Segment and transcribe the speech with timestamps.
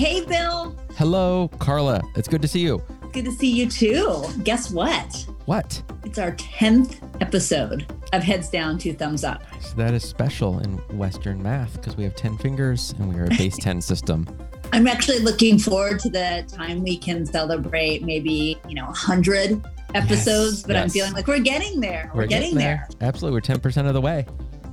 [0.00, 0.74] Hey, Bill.
[0.96, 2.00] Hello, Carla.
[2.16, 2.82] It's good to see you.
[3.12, 4.24] Good to see you too.
[4.44, 5.26] Guess what?
[5.44, 5.82] What?
[6.04, 7.84] It's our 10th episode
[8.14, 9.42] of Heads Down, Two Thumbs Up.
[9.60, 13.26] So that is special in Western math because we have 10 fingers and we are
[13.26, 14.26] a base 10 system.
[14.72, 19.62] I'm actually looking forward to the time we can celebrate maybe, you know, 100
[19.94, 22.10] episodes, Yes, but I'm feeling like we're getting there.
[22.14, 22.88] We're, getting, there.
[23.02, 23.36] Absolutely.
[23.36, 24.24] We're 10% of the way.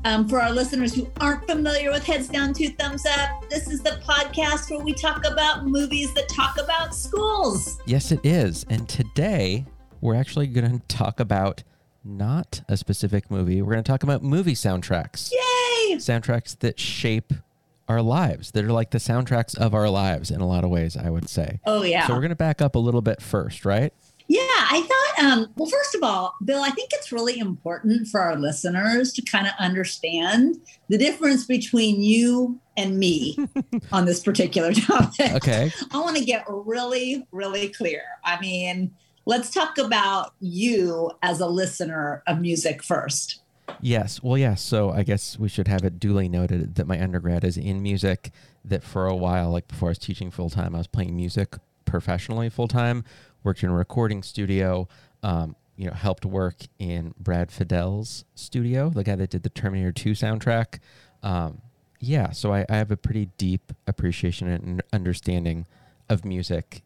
[0.06, 3.82] Um, for our listeners who aren't familiar with Heads Down, Two Thumbs Up, this is
[3.82, 7.78] the podcast where we talk about movies that talk about schools.
[7.86, 8.66] Yes, it is.
[8.70, 9.66] And today
[10.00, 11.64] we're actually going to talk about
[12.06, 13.62] not a specific movie.
[13.62, 15.32] We're going to talk about movie soundtracks.
[15.32, 15.96] Yay!
[15.98, 17.34] Soundtracks that shape
[17.90, 20.96] our lives, that are like the soundtracks of our lives in a lot of ways,
[20.96, 21.60] I would say.
[21.66, 22.06] Oh, yeah.
[22.06, 23.94] So we're going to back up a little bit first, right?
[24.28, 28.20] Yeah, I thought, um, well, first of all, Bill, I think it's really important for
[28.20, 30.58] our listeners to kind of understand
[30.90, 33.38] the difference between you and me
[33.92, 35.34] on this particular topic.
[35.34, 35.72] Okay.
[35.92, 38.04] I want to get really, really clear.
[38.24, 38.92] I mean,
[39.26, 43.42] let's talk about you as a listener of music first.
[43.82, 44.24] Yes.
[44.24, 44.62] Well, yes.
[44.62, 48.32] So I guess we should have it duly noted that my undergrad is in music.
[48.64, 51.56] That for a while, like before I was teaching full time, I was playing music
[51.86, 53.04] professionally full time.
[53.44, 54.88] Worked in a recording studio.
[55.24, 59.92] Um, you know, helped work in Brad Fidel's studio, the guy that did the Terminator
[59.92, 60.80] 2 soundtrack.
[61.22, 61.62] Um,
[62.00, 62.32] yeah.
[62.32, 65.68] So I, I have a pretty deep appreciation and understanding
[66.10, 66.82] of music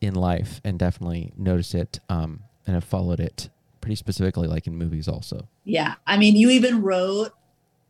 [0.00, 3.48] in life, and definitely notice it um, and have followed it
[3.80, 5.48] pretty specifically, like in movies also.
[5.64, 5.94] Yeah.
[6.06, 7.30] I mean, you even wrote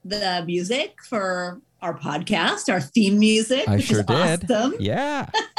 [0.04, 4.50] the music for our podcast, our theme music, I which sure is did.
[4.50, 4.74] awesome.
[4.78, 5.30] Yeah.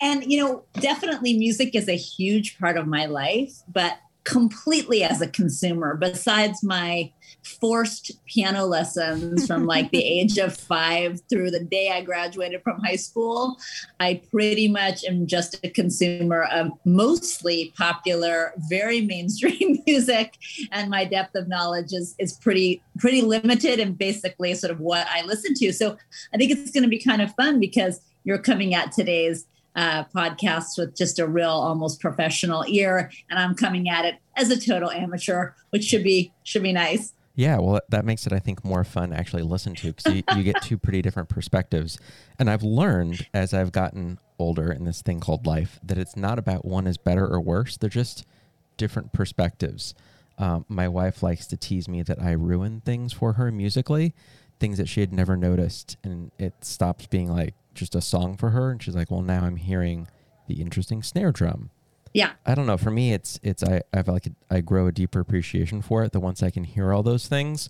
[0.00, 5.20] And, you know, definitely music is a huge part of my life, but completely as
[5.20, 7.10] a consumer, besides my
[7.44, 12.80] forced piano lessons from like the age of five through the day I graduated from
[12.80, 13.56] high school,
[14.00, 20.34] I pretty much am just a consumer of mostly popular, very mainstream music.
[20.72, 25.06] And my depth of knowledge is, is pretty, pretty limited and basically sort of what
[25.06, 25.72] I listen to.
[25.72, 25.96] So
[26.34, 29.46] I think it's going to be kind of fun because you're coming at today's
[29.76, 34.50] uh, podcasts with just a real almost professional ear and i'm coming at it as
[34.50, 38.38] a total amateur which should be should be nice Yeah, well, that makes it, I
[38.38, 41.98] think, more fun to actually listen to because you, you get two pretty different perspectives.
[42.38, 46.38] And I've learned as I've gotten older in this thing called life that it's not
[46.38, 47.76] about one is better or worse.
[47.76, 48.24] They're just
[48.78, 49.94] different perspectives.
[50.38, 54.14] Um, my wife likes to tease me that I ruin things for her musically,
[54.58, 55.96] things that she had never noticed.
[56.02, 58.70] And it stops being like just a song for her.
[58.70, 60.08] And she's like, well, now I'm hearing
[60.48, 61.70] the interesting snare drum
[62.16, 62.78] yeah I don't know.
[62.78, 66.12] For me, it's it's I I feel like I grow a deeper appreciation for it.
[66.12, 67.68] That once I can hear all those things,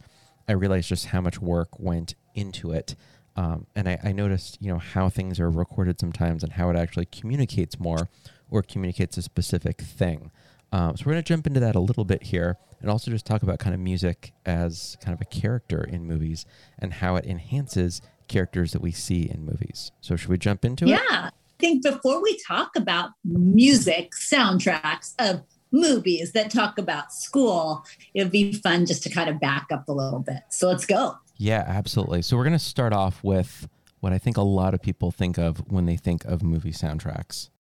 [0.49, 2.95] I realize just how much work went into it.
[3.35, 6.77] Um, and I, I noticed, you know, how things are recorded sometimes and how it
[6.77, 8.09] actually communicates more
[8.49, 10.31] or communicates a specific thing.
[10.73, 13.27] Um, so we're going to jump into that a little bit here and also just
[13.27, 16.47] talk about kind of music as kind of a character in movies
[16.79, 19.91] and how it enhances characters that we see in movies.
[20.01, 20.91] So should we jump into it?
[20.91, 25.43] yeah i think before we talk about music soundtracks of
[25.73, 29.89] movies that talk about school it would be fun just to kind of back up
[29.89, 32.23] a little bit so let's go Yeah, absolutely.
[32.23, 35.39] So we're going to start off with what I think a lot of people think
[35.39, 37.51] of when they think of movie soundtracks.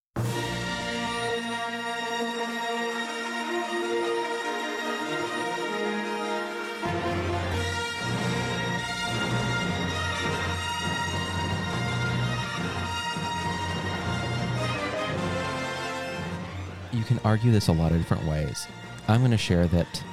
[17.27, 18.69] Argue this a lot of different ways.
[19.09, 20.05] I'm going to share that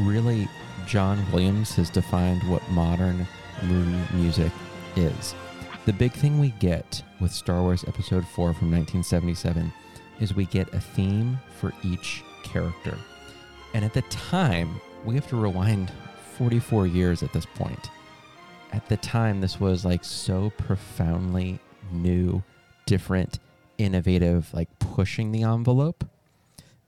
[0.00, 0.46] really
[0.86, 3.26] John Williams has defined what modern
[3.62, 4.52] movie music
[4.94, 5.34] is.
[5.86, 9.72] The big thing we get with Star Wars Episode 4 from 1977
[10.20, 12.98] is we get a theme for each character.
[13.72, 15.90] And at the time, we have to rewind
[16.36, 17.90] 44 years at this point.
[18.72, 21.60] At the time, this was like so profoundly
[21.90, 22.42] new,
[22.84, 23.38] different,
[23.78, 26.04] innovative, like pushing the envelope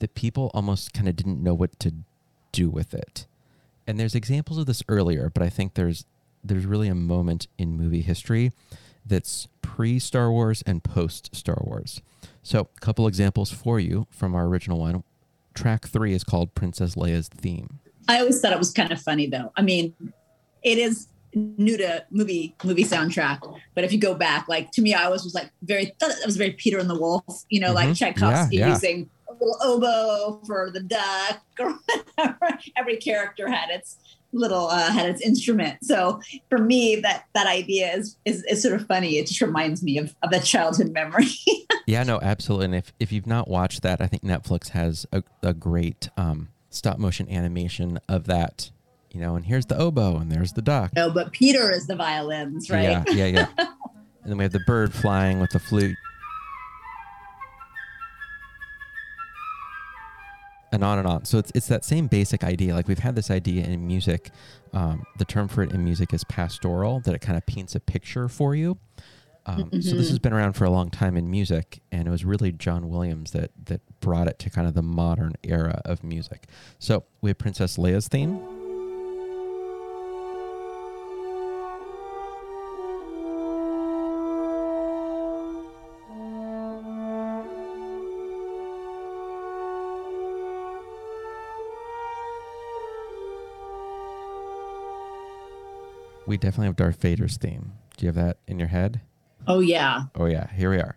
[0.00, 1.94] that people almost kind of didn't know what to
[2.52, 3.26] do with it.
[3.86, 6.04] And there's examples of this earlier, but I think there's
[6.42, 8.50] there's really a moment in movie history
[9.06, 12.00] that's pre Star Wars and post Star Wars.
[12.42, 15.04] So, a couple examples for you from our original one.
[15.52, 17.80] Track 3 is called Princess Leia's theme.
[18.08, 19.52] I always thought it was kind of funny though.
[19.56, 19.94] I mean,
[20.62, 23.40] it is new to movie movie soundtrack,
[23.74, 26.24] but if you go back, like to me, I always was like very thought it
[26.26, 27.96] was very Peter and the Wolf, you know, like Mhm.
[27.98, 28.72] Tchaikovsky Yeah, yeah.
[28.74, 31.72] using a little oboe for the duck or
[32.16, 32.58] whatever.
[32.76, 33.98] Every character had its
[34.32, 35.84] little uh, had its instrument.
[35.84, 39.18] So for me, that that idea is, is is sort of funny.
[39.18, 41.26] It just reminds me of, of that childhood memory.
[41.86, 42.66] yeah, no, absolutely.
[42.66, 46.48] And if if you've not watched that, I think Netflix has a, a great um,
[46.68, 48.70] stop motion animation of that.
[49.12, 50.92] You know, and here's the oboe, and there's the duck.
[50.94, 52.82] No, but Peter is the violins, right?
[52.82, 53.46] Yeah, yeah, yeah.
[53.58, 55.96] and then we have the bird flying with the flute.
[60.72, 61.24] And on and on.
[61.24, 62.74] So it's it's that same basic idea.
[62.74, 64.30] Like we've had this idea in music.
[64.72, 67.00] Um, the term for it in music is pastoral.
[67.00, 68.78] That it kind of paints a picture for you.
[69.46, 69.80] Um, mm-hmm.
[69.80, 72.52] So this has been around for a long time in music, and it was really
[72.52, 76.46] John Williams that that brought it to kind of the modern era of music.
[76.78, 78.59] So we have Princess Leia's theme.
[96.30, 97.72] We definitely have Darth Vader's theme.
[97.96, 99.00] Do you have that in your head?
[99.48, 100.02] Oh yeah.
[100.14, 100.48] Oh yeah.
[100.52, 100.96] Here we are.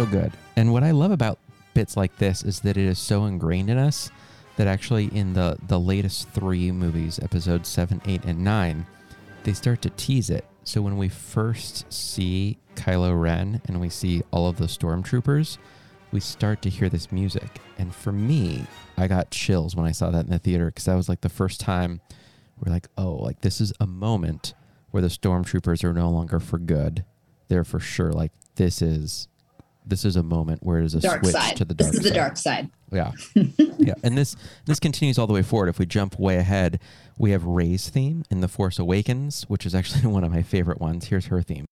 [0.00, 0.32] So good.
[0.56, 1.38] And what I love about
[1.74, 4.10] bits like this is that it is so ingrained in us
[4.56, 8.86] that actually in the the latest three movies, episodes seven, eight, and nine,
[9.42, 10.46] they start to tease it.
[10.64, 15.58] So when we first see Kylo Ren and we see all of the stormtroopers,
[16.12, 17.60] we start to hear this music.
[17.76, 18.64] And for me,
[18.96, 21.28] I got chills when I saw that in the theater because that was like the
[21.28, 22.00] first time
[22.58, 24.54] we're like, oh, like this is a moment
[24.92, 27.04] where the stormtroopers are no longer for good.
[27.48, 29.28] They're for sure like this is
[29.86, 31.56] this is a moment where it is a dark switch side.
[31.56, 32.12] to the dark This is side.
[32.12, 32.70] the dark side.
[32.92, 33.12] Yeah.
[33.78, 33.94] yeah.
[34.02, 34.36] And this
[34.66, 35.68] this continues all the way forward.
[35.68, 36.80] If we jump way ahead,
[37.18, 40.80] we have Rey's theme in The Force Awakens, which is actually one of my favorite
[40.80, 41.06] ones.
[41.08, 41.66] Here's her theme.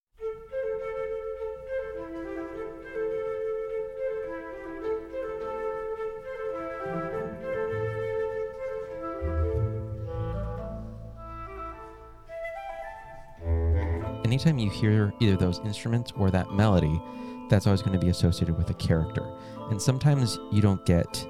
[14.25, 17.01] Anytime you hear either those instruments or that melody,
[17.49, 19.27] that's always going to be associated with a character.
[19.71, 21.27] And sometimes you don't get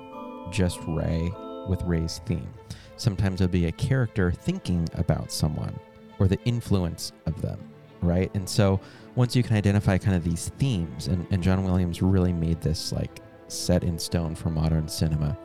[0.50, 1.32] just Ray
[1.68, 2.48] with Ray's theme.
[2.96, 5.78] Sometimes it'll be a character thinking about someone
[6.18, 7.58] or the influence of them,
[8.02, 8.30] right?
[8.34, 8.80] And so
[9.14, 12.92] once you can identify kind of these themes, and, and John Williams really made this
[12.92, 15.36] like set in stone for modern cinema.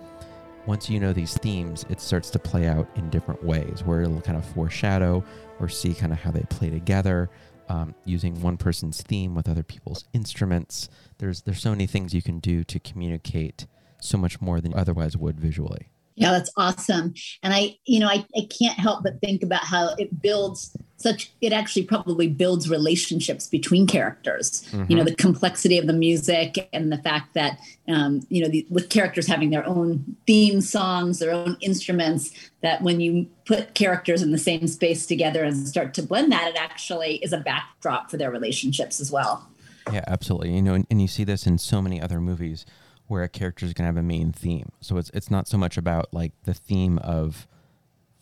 [0.66, 4.22] Once you know these themes, it starts to play out in different ways where it'll
[4.22, 5.24] kind of foreshadow
[5.60, 7.30] or see kind of how they play together
[7.70, 10.90] um, using one person's theme with other people's instruments.
[11.18, 13.68] There's there's so many things you can do to communicate
[14.00, 15.90] so much more than you otherwise would visually.
[16.16, 17.14] Yeah, that's awesome.
[17.42, 21.34] And I, you know, I, I can't help but think about how it builds such,
[21.42, 24.64] it actually probably builds relationships between characters.
[24.72, 24.86] Mm-hmm.
[24.90, 28.66] You know, the complexity of the music and the fact that, um, you know, the,
[28.70, 32.32] with characters having their own theme songs, their own instruments,
[32.62, 36.48] that when you put characters in the same space together and start to blend that,
[36.48, 39.48] it actually is a backdrop for their relationships as well.
[39.92, 40.56] Yeah, absolutely.
[40.56, 42.66] You know, and, and you see this in so many other movies
[43.14, 44.72] where a character is going to have a main theme.
[44.82, 47.48] So it's it's not so much about like the theme of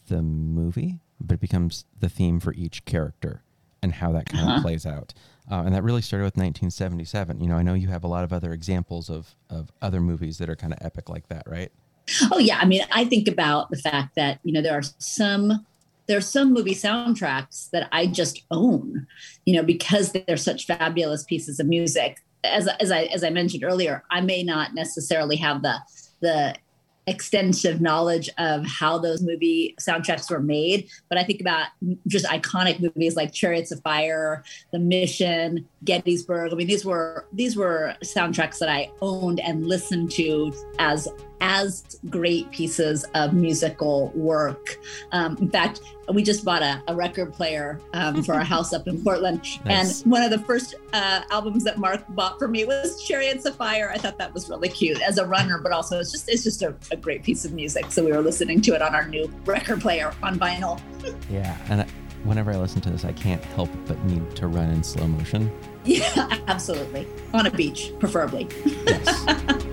[0.08, 3.42] the movie, but it becomes the theme for each character
[3.82, 4.58] and how that kind uh-huh.
[4.58, 5.14] of plays out.
[5.50, 7.40] Uh, and that really started with 1977.
[7.40, 10.38] You know, I know you have a lot of other examples of of other movies
[10.40, 11.72] that are kind of epic like that, right?
[12.30, 15.66] Oh yeah, I mean, I think about the fact that you know there are some
[16.08, 19.08] there are some movie soundtracks that I just own,
[19.46, 23.64] you know, because they're such fabulous pieces of music as as I as I mentioned
[23.64, 25.80] earlier, I may not necessarily have the
[26.22, 26.56] the
[27.08, 31.68] extensive knowledge of how those movie soundtracks were made but i think about
[32.06, 36.54] just iconic movies like chariots of fire the mission gettysburg.
[36.54, 41.08] I mean these were these were soundtracks that i owned and listened to as
[41.42, 44.78] as great pieces of musical work.
[45.12, 45.82] Um, in fact,
[46.14, 49.42] we just bought a, a record player um, for our house up in Portland.
[49.66, 50.02] Nice.
[50.02, 53.56] And one of the first uh, albums that Mark bought for me was Chariots of
[53.56, 53.92] Fire.
[53.94, 56.62] I thought that was really cute as a runner, but also it's just it's just
[56.62, 57.92] a, a great piece of music.
[57.92, 60.80] So we were listening to it on our new record player on vinyl.
[61.30, 61.90] yeah, and
[62.24, 65.52] whenever I listen to this, I can't help but need to run in slow motion.
[65.84, 67.08] Yeah, absolutely.
[67.34, 68.48] On a beach, preferably.
[68.86, 69.66] Yes.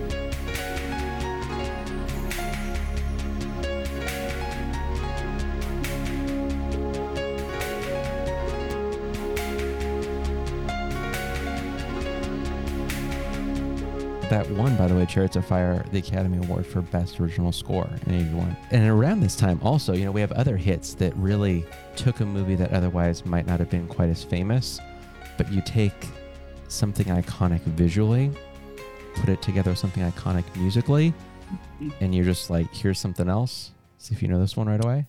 [14.29, 17.89] That won, by the way, Chariots of Fire, the Academy Award for Best Original Score
[18.05, 18.55] in 81.
[18.71, 22.25] And around this time, also, you know, we have other hits that really took a
[22.25, 24.79] movie that otherwise might not have been quite as famous,
[25.37, 26.09] but you take
[26.67, 28.31] something iconic visually,
[29.15, 31.13] put it together with something iconic musically,
[31.99, 33.71] and you're just like, here's something else.
[33.97, 35.07] See if you know this one right away.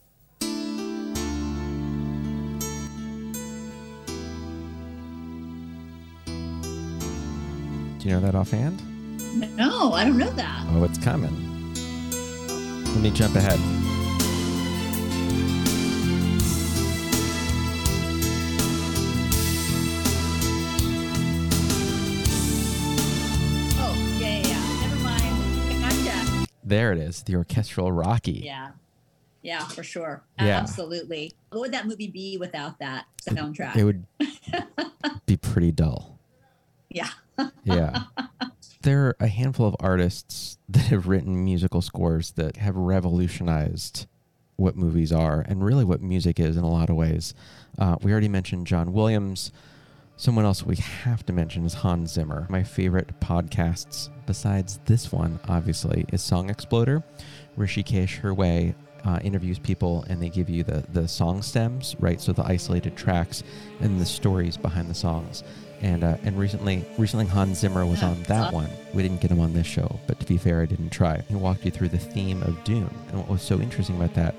[7.99, 8.90] Do you know that offhand?
[9.35, 10.67] No, I don't know that.
[10.71, 11.35] Oh, it's coming.
[12.95, 13.59] Let me jump ahead.
[23.83, 24.89] Oh, yeah, yeah, yeah.
[24.89, 25.81] Never mind.
[25.83, 26.47] Gotcha.
[26.65, 28.33] There it is, the orchestral Rocky.
[28.45, 28.71] Yeah.
[29.43, 30.23] Yeah, for sure.
[30.39, 30.59] Yeah.
[30.61, 31.33] Absolutely.
[31.51, 33.77] What would that movie be without that soundtrack?
[33.77, 34.05] It would
[35.27, 36.19] be pretty dull.
[36.91, 37.09] yeah.
[37.65, 38.03] Yeah.
[38.83, 44.07] there are a handful of artists that have written musical scores that have revolutionized
[44.57, 47.35] what movies are and really what music is in a lot of ways.
[47.79, 49.53] Uh, we already mentioned John Williams.
[50.17, 52.47] Someone else we have to mention is Hans Zimmer.
[52.51, 57.03] My favorite podcasts, besides this one, obviously, is Song Exploder.
[57.57, 62.21] Rishikesh Hirway uh, interviews people and they give you the, the song stems, right?
[62.21, 63.43] So the isolated tracks
[63.81, 65.43] and the stories behind the songs.
[65.83, 68.69] And uh, and recently, recently Hans Zimmer was on that one.
[68.93, 71.23] We didn't get him on this show, but to be fair, I didn't try.
[71.29, 74.35] He walked you through the theme of Dune, and what was so interesting about that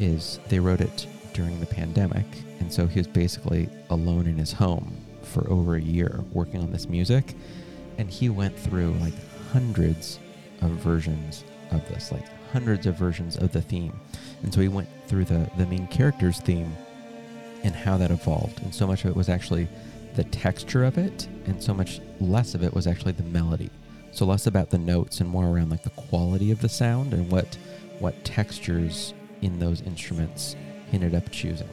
[0.00, 2.26] is they wrote it during the pandemic,
[2.58, 6.72] and so he was basically alone in his home for over a year working on
[6.72, 7.34] this music,
[7.98, 9.14] and he went through like
[9.52, 10.18] hundreds
[10.62, 13.98] of versions of this, like hundreds of versions of the theme,
[14.42, 16.74] and so he went through the the main character's theme
[17.62, 19.68] and how that evolved, and so much of it was actually
[20.14, 23.70] the texture of it, and so much less of it was actually the melody.
[24.12, 27.30] So less about the notes and more around like the quality of the sound and
[27.30, 27.56] what
[27.98, 30.56] what textures in those instruments
[30.92, 31.68] ended up choosing.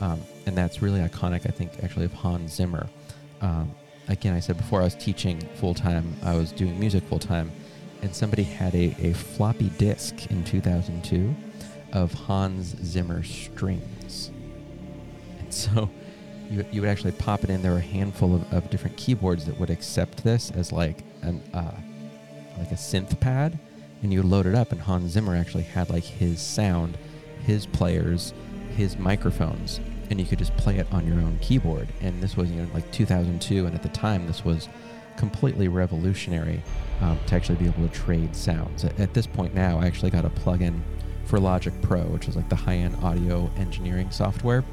[0.00, 2.88] Um, and that's really iconic, I think, actually, of Hans Zimmer.
[3.40, 3.74] Um,
[4.08, 7.50] again, I said before I was teaching full time, I was doing music full time,
[8.02, 11.34] and somebody had a, a floppy disk in 2002
[11.92, 14.30] of Hans Zimmer strings.
[15.38, 15.90] And so
[16.50, 17.62] you, you would actually pop it in.
[17.62, 21.40] There were a handful of, of different keyboards that would accept this as like an
[21.54, 21.76] uh,
[22.58, 23.58] like a synth pad,
[24.02, 24.72] and you would load it up.
[24.72, 26.98] And Hans Zimmer actually had like his sound,
[27.46, 28.34] his players,
[28.76, 29.80] his microphones,
[30.10, 31.88] and you could just play it on your own keyboard.
[32.00, 34.68] And this was you know like 2002, and at the time this was
[35.16, 36.62] completely revolutionary
[37.00, 38.84] um, to actually be able to trade sounds.
[38.84, 40.80] At, at this point now, I actually got a plugin
[41.26, 44.64] for Logic Pro, which is like the high-end audio engineering software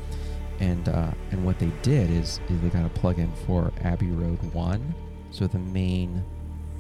[0.60, 4.42] and uh, and what they did is, is they got a plugin for Abbey Road
[4.54, 4.94] One,
[5.32, 6.24] so the main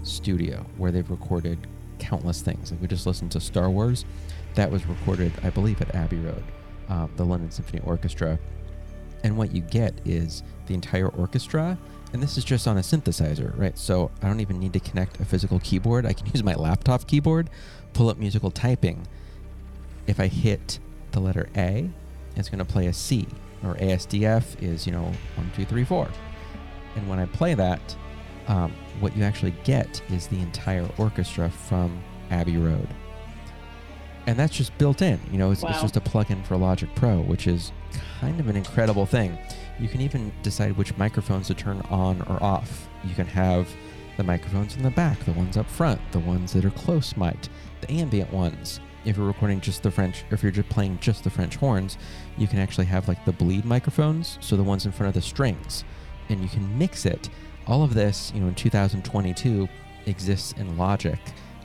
[0.03, 1.67] studio where they've recorded
[1.99, 2.71] countless things.
[2.71, 4.05] Like we just listened to Star Wars,
[4.55, 6.43] that was recorded, I believe, at Abbey Road,
[6.89, 8.39] um, the London Symphony Orchestra.
[9.23, 11.77] And what you get is the entire orchestra,
[12.13, 13.77] and this is just on a synthesizer, right?
[13.77, 16.05] So I don't even need to connect a physical keyboard.
[16.05, 17.49] I can use my laptop keyboard,
[17.93, 19.07] pull up musical typing.
[20.05, 20.79] If I hit
[21.11, 21.89] the letter A,
[22.35, 23.27] it's going to play a C
[23.63, 26.07] or ASDF is, you know, one, two, three, four.
[26.95, 27.95] And when I play that,
[28.47, 32.87] um, what you actually get is the entire orchestra from Abbey Road.
[34.25, 35.19] And that's just built in.
[35.31, 35.69] You know, it's, wow.
[35.69, 37.71] it's just a plugin for Logic Pro, which is
[38.19, 39.37] kind of an incredible thing.
[39.79, 42.89] You can even decide which microphones to turn on or off.
[43.03, 43.69] You can have
[44.17, 47.37] the microphones in the back, the ones up front, the ones that are close mic,
[47.81, 51.23] the ambient ones, if you're recording just the French, or if you're just playing just
[51.23, 51.97] the French horns,
[52.37, 55.21] you can actually have like the bleed microphones, so the ones in front of the
[55.21, 55.85] strings,
[56.29, 57.29] and you can mix it.
[57.67, 59.67] All of this, you know, in 2022
[60.07, 61.19] exists in Logic.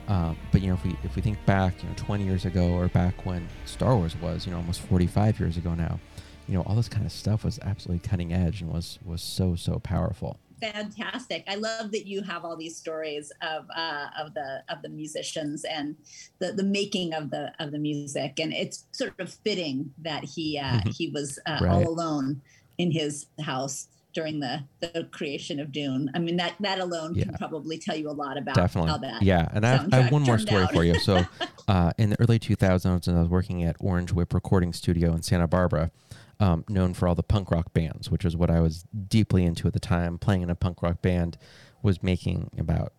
[0.07, 2.69] Um, but you know, if we if we think back, you know, 20 years ago,
[2.69, 5.99] or back when Star Wars was, you know, almost 45 years ago now,
[6.47, 9.55] you know, all this kind of stuff was absolutely cutting edge and was was so
[9.55, 10.39] so powerful
[10.71, 11.43] fantastic.
[11.47, 15.65] I love that you have all these stories of uh, of the of the musicians
[15.65, 15.95] and
[16.39, 20.57] the the making of the of the music, and it's sort of fitting that he
[20.57, 20.89] uh, mm-hmm.
[20.89, 21.71] he was uh, right.
[21.71, 22.41] all alone
[22.77, 26.09] in his house during the the creation of Dune.
[26.13, 27.25] I mean that that alone yeah.
[27.25, 28.91] can probably tell you a lot about Definitely.
[28.91, 29.21] how that.
[29.21, 30.97] Yeah, and I have, I have, one more story for you.
[30.99, 31.25] So,
[31.67, 35.23] uh, in the early 2000s, when I was working at Orange Whip Recording Studio in
[35.23, 35.91] Santa Barbara,
[36.39, 39.67] um, known for all the punk rock bands, which is what I was deeply into
[39.67, 40.17] at the time.
[40.17, 41.37] Playing in a punk rock band
[41.81, 42.93] was making about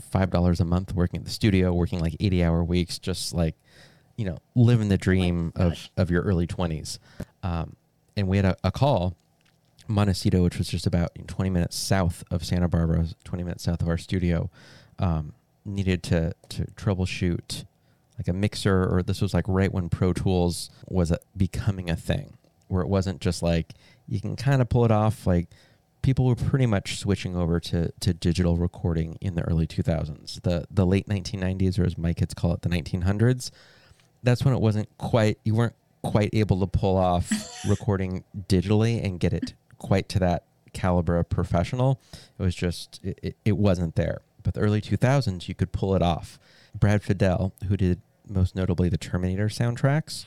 [0.00, 3.54] five dollars a month working at the studio, working like eighty hour weeks, just like
[4.16, 6.98] you know, living the dream oh of of your early twenties.
[7.42, 7.76] Um,
[8.16, 9.16] and we had a, a, call
[9.88, 13.88] Montecito, which was just about 20 minutes south of Santa Barbara, 20 minutes south of
[13.88, 14.50] our studio,
[14.98, 15.32] um,
[15.64, 17.64] needed to to troubleshoot
[18.18, 21.96] like a mixer, or this was like right when Pro Tools was a, becoming a
[21.96, 22.36] thing,
[22.70, 23.74] where it wasn't just like
[24.06, 25.26] you can kind of pull it off.
[25.26, 25.48] Like
[26.02, 30.66] people were pretty much switching over to to digital recording in the early 2000s, the
[30.70, 33.50] the late 1990s, or as my kids call it, the 1900s.
[34.22, 37.30] That's when it wasn't quite you weren't quite able to pull off
[37.68, 42.00] recording digitally and get it quite to that caliber of professional.
[42.38, 44.22] It was just it, it, it wasn't there.
[44.42, 46.38] But the early 2000s, you could pull it off.
[46.74, 50.24] Brad Fiedel, who did most notably the Terminator soundtracks,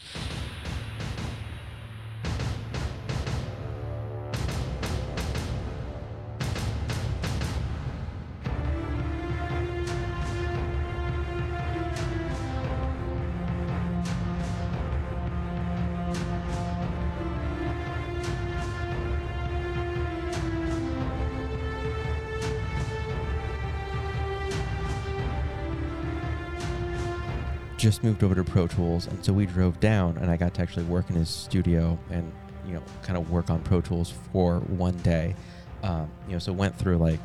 [27.84, 30.62] just moved over to Pro Tools, and so we drove down, and I got to
[30.62, 32.32] actually work in his studio and
[32.66, 35.36] you know kind of work on Pro Tools for one day.
[35.84, 37.20] Um, you know, so went through like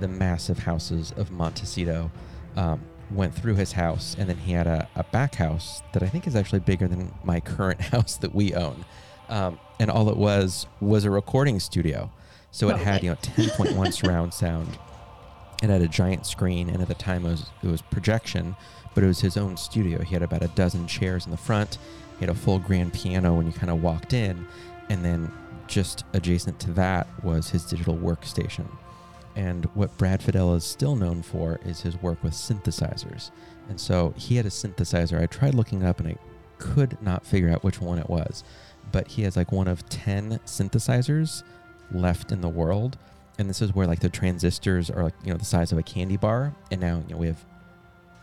[0.00, 2.10] the massive houses of Montecito.
[2.56, 2.82] Um,
[3.12, 6.26] went through his house, and then he had a, a back house that I think
[6.26, 8.84] is actually bigger than my current house that we own.
[9.28, 12.10] Um, and all it was was a recording studio.
[12.50, 14.76] So it had you know 10.1 surround sound.
[15.62, 18.56] It had a giant screen, and at the time it was it was projection
[18.94, 20.02] but it was his own studio.
[20.02, 21.78] He had about a dozen chairs in the front.
[22.18, 24.46] He had a full grand piano when you kind of walked in,
[24.88, 25.32] and then
[25.66, 28.66] just adjacent to that was his digital workstation.
[29.34, 33.30] And what Brad Fiedel is still known for is his work with synthesizers.
[33.68, 35.20] And so he had a synthesizer.
[35.20, 36.16] I tried looking up and I
[36.58, 38.44] could not figure out which one it was,
[38.90, 41.42] but he has like one of 10 synthesizers
[41.90, 42.98] left in the world.
[43.38, 45.82] And this is where like the transistors are like, you know, the size of a
[45.82, 46.54] candy bar.
[46.70, 47.42] And now, you know, we have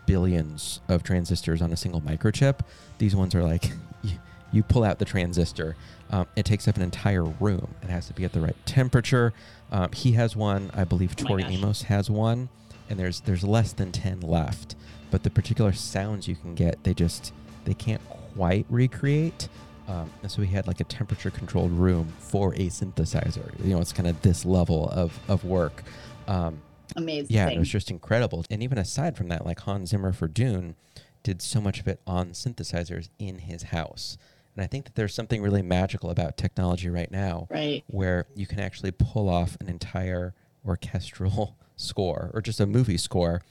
[0.09, 2.61] billions of transistors on a single microchip.
[2.97, 3.71] These ones are like,
[4.51, 5.75] you, pull out the transistor,
[6.09, 7.75] um, it takes up an entire room.
[7.83, 9.33] It has to be at the right temperature.
[9.71, 11.13] Um, he has one, I believe.
[11.19, 12.49] Oh Tori Amos has one,
[12.89, 14.75] and there's there's less than ten left.
[15.11, 17.31] But the particular sounds you can get, they just
[17.65, 18.01] they can't
[18.33, 19.47] quite recreate.
[19.87, 23.53] Um, and so he had like a temperature controlled room for a synthesizer.
[23.63, 25.83] You know, it's kind of this level of of work.
[26.27, 26.61] Um,
[26.95, 27.35] amazing.
[27.35, 28.43] Yeah, it was just incredible.
[28.49, 30.75] And even aside from that, like Hans Zimmer for Dune
[31.23, 34.17] did so much of it on synthesizers in his house.
[34.55, 37.83] And I think that there's something really magical about technology right now, right?
[37.87, 40.33] Where you can actually pull off an entire
[40.65, 43.41] orchestral score or just a movie score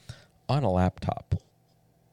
[0.49, 1.35] on a laptop.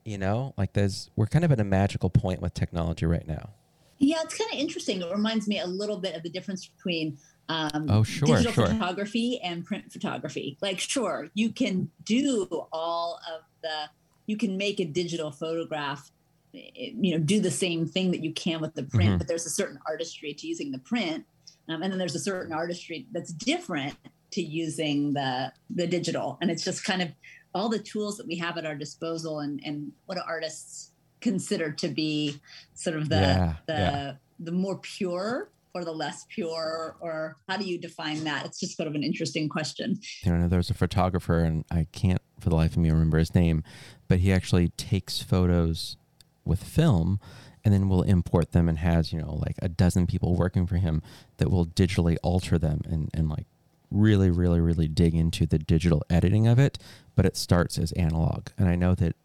[0.03, 3.49] You know, like there's we're kind of at a magical point with technology right now.
[3.97, 5.01] Yeah, it's kind of interesting.
[5.01, 7.17] It reminds me a little bit of the difference between
[7.49, 8.67] um, oh, sure, digital sure.
[8.67, 10.58] photography and print photography.
[10.62, 13.89] Like, sure, you can do all of the,
[14.25, 16.12] you can make a digital photograph,
[16.53, 19.17] eh, you know, do the same thing that you can with the print, mm-hmm.
[19.17, 21.25] but there's a certain artistry to using the print.
[21.69, 23.95] Um, and then there's a certain artistry that's different
[24.31, 26.38] to using the the digital.
[26.41, 27.10] And it's just kind of
[27.55, 31.88] all the tools that we have at our disposal and, and what artists consider to
[31.88, 32.39] be
[32.73, 34.13] sort of the yeah, the yeah.
[34.39, 38.45] the more pure or the less pure or how do you define that?
[38.45, 39.99] It's just sort of an interesting question.
[40.23, 43.35] You know there's a photographer and i can't for the life of me remember his
[43.35, 43.63] name
[44.07, 45.97] but he actually takes photos
[46.43, 47.19] with film
[47.63, 50.77] and then will import them and has you know like a dozen people working for
[50.77, 51.01] him
[51.38, 53.45] that will digitally alter them and, and like
[53.91, 56.77] really really really dig into the digital editing of it
[57.15, 58.47] but it starts as analog.
[58.57, 59.15] And i know that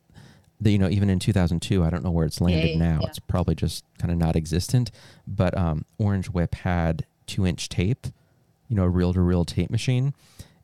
[0.60, 2.98] the, you know, even in 2002, I don't know where it's landed yeah, now.
[3.00, 3.08] Yeah.
[3.08, 4.90] It's probably just kind of not existent.
[5.26, 8.06] But um, Orange Whip had two inch tape,
[8.68, 10.14] you know, a reel to reel tape machine.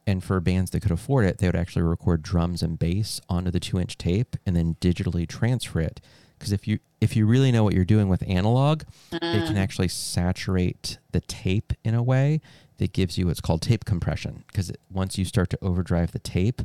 [0.06, 3.50] And for bands that could afford it, they would actually record drums and bass onto
[3.50, 6.00] the two inch tape and then digitally transfer it.
[6.38, 8.82] Because if you if you really know what you're doing with analog,
[9.12, 9.18] uh.
[9.22, 9.60] it can uh.
[9.60, 12.40] actually saturate the tape in a way
[12.78, 14.44] that gives you what's called tape compression.
[14.46, 16.62] Because once you start to overdrive the tape,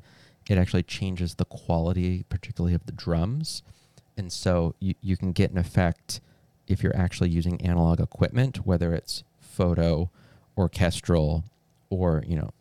[0.49, 3.63] it actually changes the quality, particularly of the drums.
[4.17, 6.21] And so you, you can get an effect
[6.67, 10.09] if you're actually using analog equipment, whether it's photo,
[10.57, 11.43] orchestral,
[11.89, 12.51] or, you know,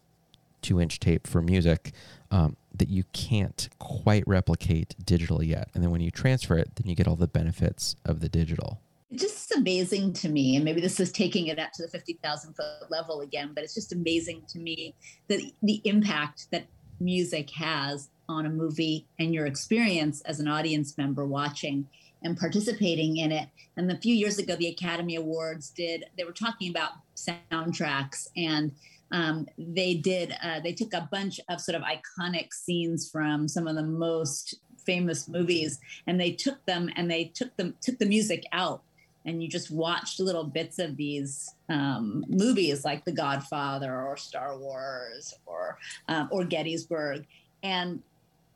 [0.62, 1.92] two inch tape for music,
[2.30, 5.68] um, that you can't quite replicate digitally yet.
[5.74, 8.80] And then when you transfer it, then you get all the benefits of the digital.
[9.10, 12.54] It's just amazing to me, and maybe this is taking it up to the 50,000
[12.54, 14.94] foot level again, but it's just amazing to me
[15.26, 16.66] that the impact that
[17.00, 21.88] music has on a movie and your experience as an audience member watching
[22.22, 23.48] and participating in it.
[23.76, 28.72] And a few years ago, the Academy Awards did, they were talking about soundtracks and
[29.12, 33.66] um, they did, uh, they took a bunch of sort of iconic scenes from some
[33.66, 38.06] of the most famous movies and they took them and they took them, took the
[38.06, 38.82] music out
[39.24, 44.56] and you just watched little bits of these um, movies like The Godfather or Star
[44.56, 45.78] Wars or
[46.08, 47.26] um, or Gettysburg,
[47.62, 48.02] and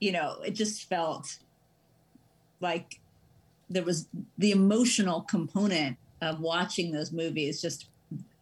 [0.00, 1.38] you know it just felt
[2.60, 3.00] like
[3.68, 7.88] there was the emotional component of watching those movies just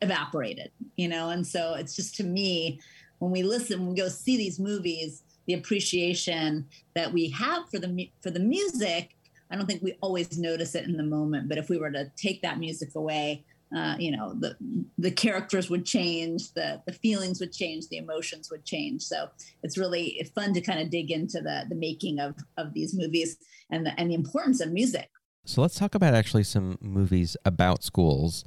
[0.00, 2.80] evaporated, you know, and so it's just to me
[3.18, 7.78] when we listen, when we go see these movies, the appreciation that we have for
[7.78, 9.16] the for the music
[9.52, 12.10] I don't think we always notice it in the moment, but if we were to
[12.16, 13.44] take that music away,
[13.76, 14.56] uh, you know, the
[14.98, 19.02] the characters would change, the the feelings would change, the emotions would change.
[19.02, 19.28] So
[19.62, 23.36] it's really fun to kind of dig into the the making of of these movies
[23.70, 25.10] and the and the importance of music.
[25.44, 28.44] So let's talk about actually some movies about schools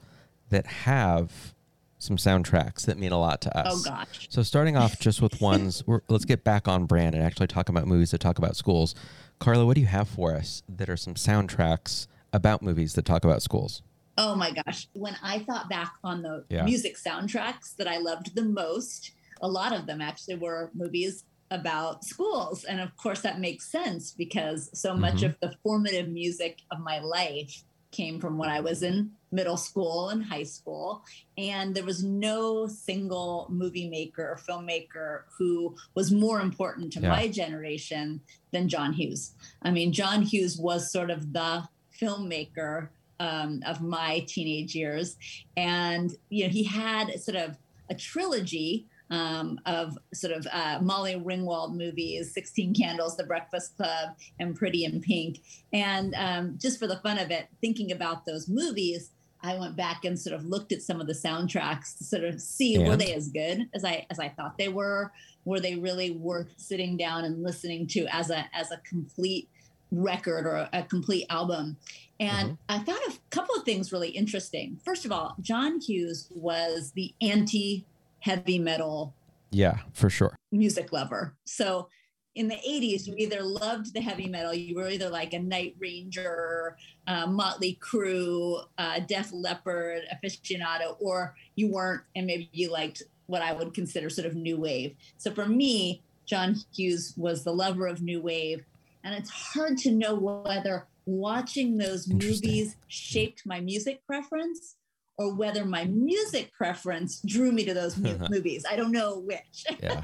[0.50, 1.54] that have
[1.98, 3.68] some soundtracks that mean a lot to us.
[3.70, 4.28] Oh gosh.
[4.30, 7.88] So starting off just with ones, let's get back on brand and actually talk about
[7.88, 8.96] movies that talk about schools.
[9.40, 13.24] Carla, what do you have for us that are some soundtracks about movies that talk
[13.24, 13.82] about schools?
[14.18, 14.88] Oh my gosh.
[14.94, 16.64] When I thought back on the yeah.
[16.64, 22.04] music soundtracks that I loved the most, a lot of them actually were movies about
[22.04, 22.64] schools.
[22.64, 25.02] And of course, that makes sense because so mm-hmm.
[25.02, 27.64] much of the formative music of my life
[27.96, 31.04] came from when I was in middle school and high school.
[31.38, 37.10] And there was no single movie maker or filmmaker who was more important to yeah.
[37.10, 39.34] my generation than John Hughes.
[39.62, 41.68] I mean, John Hughes was sort of the
[42.00, 45.18] filmmaker um, of my teenage years.
[45.56, 47.58] And, you know, he had sort of
[47.90, 54.16] a trilogy um, of sort of uh, Molly Ringwald movies, 16 Candles, The Breakfast Club,
[54.40, 55.40] and Pretty in Pink.
[55.72, 59.12] And um, just for the fun of it, thinking about those movies,
[59.46, 62.42] I went back and sort of looked at some of the soundtracks to sort of
[62.42, 62.88] see and?
[62.88, 65.12] were they as good as I as I thought they were?
[65.44, 69.48] Were they really worth sitting down and listening to as a as a complete
[69.92, 71.78] record or a, a complete album?
[72.20, 72.82] And mm-hmm.
[72.82, 74.80] I found a couple of things really interesting.
[74.84, 77.86] First of all, John Hughes was the anti
[78.26, 79.14] heavy metal
[79.52, 80.36] yeah for sure.
[80.52, 81.36] music lover.
[81.46, 81.90] So
[82.34, 85.76] in the 80s you either loved the heavy metal you were either like a night
[85.80, 86.76] ranger
[87.08, 93.42] uh, motley crue uh, def leppard aficionado or you weren't and maybe you liked what
[93.42, 94.96] i would consider sort of new wave.
[95.18, 98.66] So for me john hughes was the lover of new wave
[99.04, 104.76] and it's hard to know whether watching those movies shaped my music preference
[105.18, 107.98] or whether my music preference drew me to those
[108.30, 108.66] movies.
[108.70, 109.66] I don't know which.
[109.84, 110.04] yeah.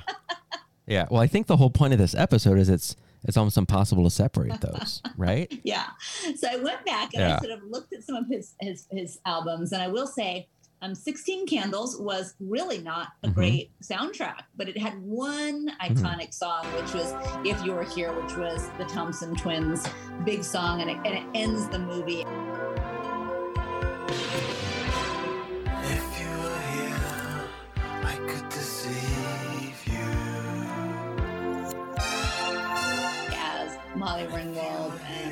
[0.88, 1.08] Yeah.
[1.10, 4.10] Well, I think the whole point of this episode is it's it's almost impossible to
[4.10, 5.52] separate those, right?
[5.64, 5.88] yeah.
[6.36, 7.36] So I went back and yeah.
[7.36, 10.48] I sort of looked at some of his his his albums, and I will say,
[10.84, 13.36] um, 16 Candles was really not a mm-hmm.
[13.36, 15.94] great soundtrack, but it had one mm-hmm.
[15.94, 16.32] iconic mm-hmm.
[16.32, 17.14] song, which was
[17.46, 19.86] If You Were Here, which was the Thompson Twins'
[20.26, 22.26] big song, and it, and it ends the movie.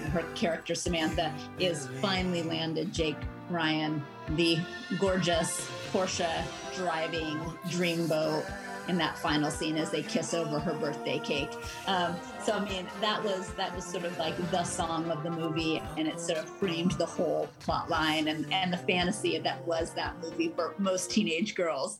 [0.09, 3.17] Her character Samantha is finally landed Jake
[3.49, 4.03] Ryan,
[4.35, 4.59] the
[4.99, 6.43] gorgeous Porsche
[6.75, 8.45] driving dreamboat
[8.89, 11.51] in that final scene as they kiss over her birthday cake.
[11.85, 15.29] Um, so I mean, that was that was sort of like the song of the
[15.29, 19.65] movie, and it sort of framed the whole plot line and and the fantasy that
[19.67, 21.99] was that movie for most teenage girls.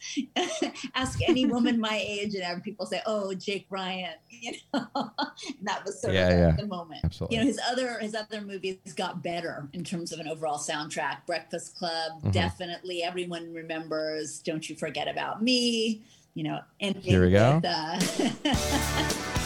[0.96, 4.88] Ask any woman my age, and people say, "Oh, Jake Ryan," you know.
[5.62, 6.56] that was sort yeah, of yeah.
[6.56, 7.02] the moment.
[7.04, 7.38] Absolutely.
[7.38, 11.28] You know, his other his other movies got better in terms of an overall soundtrack.
[11.28, 12.32] Breakfast Club, mm-hmm.
[12.32, 13.04] definitely.
[13.04, 14.40] Everyone remembers.
[14.40, 16.02] Don't you forget about me
[16.40, 17.56] you know, and here we go.
[17.56, 19.34] With, uh,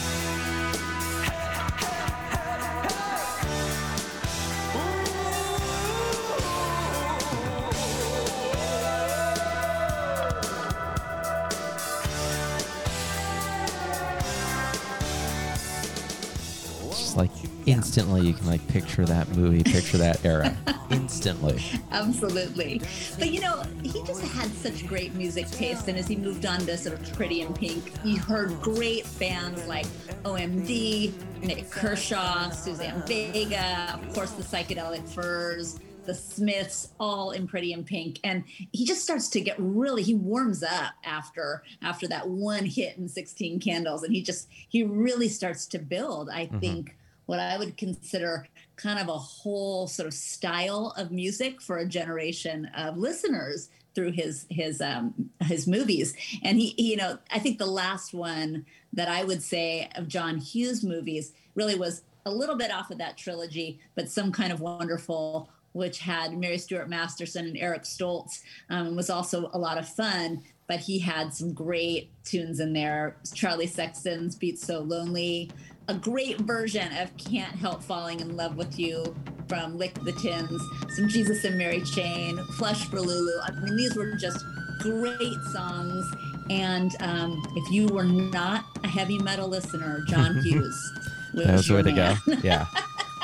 [17.66, 20.56] instantly you can like picture that movie, picture that era
[20.90, 21.60] instantly.
[21.90, 22.80] Absolutely.
[23.18, 25.88] But you know, he just had such great music taste.
[25.88, 29.66] And as he moved on to sort of Pretty in Pink, you heard great bands
[29.66, 29.86] like
[30.24, 37.72] OMD, Nick Kershaw, Suzanne Vega, of course, the Psychedelic Furs the Smiths, all in Pretty
[37.72, 42.28] in Pink, and he just starts to get really he warms up after after that
[42.28, 46.28] one hit in 16 Candles, and he just he really starts to build.
[46.28, 46.58] I mm-hmm.
[46.58, 51.78] think what I would consider kind of a whole sort of style of music for
[51.78, 56.14] a generation of listeners through his his um, his movies.
[56.42, 60.08] And he, he, you know, I think the last one that I would say of
[60.08, 64.52] John Hughes movies really was a little bit off of that trilogy, but some kind
[64.52, 69.76] of wonderful which had Mary Stuart Masterson and Eric Stoltz, um, was also a lot
[69.76, 70.42] of fun.
[70.66, 73.16] But he had some great tunes in there.
[73.34, 75.50] Charlie Sexton's "Beat So Lonely,"
[75.88, 79.14] a great version of "Can't Help Falling in Love with You"
[79.48, 80.62] from Lick the Tins,
[80.96, 84.44] some Jesus and Mary Chain, "Flush for Lulu." I mean, these were just
[84.80, 86.04] great songs.
[86.50, 90.92] And um, if you were not a heavy metal listener, John Hughes
[91.32, 92.16] was, that was the way man.
[92.16, 92.40] to go.
[92.42, 92.66] Yeah.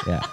[0.06, 0.24] Yeah.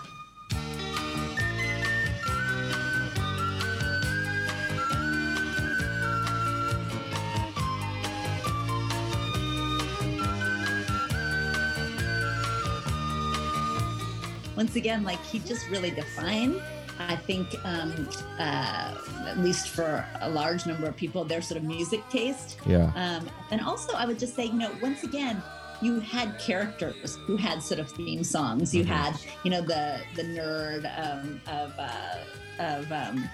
[14.57, 16.61] Once again, like he just really defined.
[16.99, 21.63] I think, um, uh, at least for a large number of people, their sort of
[21.63, 22.57] music taste.
[22.65, 22.91] Yeah.
[22.95, 25.41] Um, and also, I would just say, you know, once again,
[25.79, 28.73] you had characters who had sort of theme songs.
[28.73, 28.87] You Mhm.
[28.87, 32.17] had, you know, the the nerd um, of uh,
[32.57, 33.29] of um,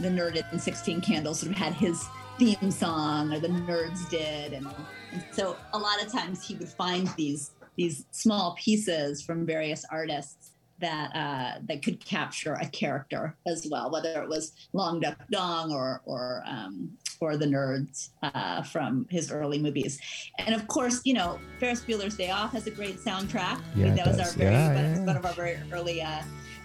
[0.00, 2.02] the nerd in Sixteen Candles sort of had his
[2.38, 4.66] theme song, or the nerds did, and,
[5.12, 9.84] and so a lot of times he would find these these small pieces from various
[9.90, 10.51] artists
[10.82, 15.72] that uh, that could capture a character as well, whether it was Long Duck Dong
[15.72, 16.90] or or um,
[17.20, 19.98] or the Nerds uh, from his early movies,
[20.38, 23.60] and of course, you know Ferris Bueller's Day Off has a great soundtrack.
[23.74, 25.06] Yeah, think it that was our very Yeah, one, yeah, yeah.
[25.06, 26.22] one of our very early uh,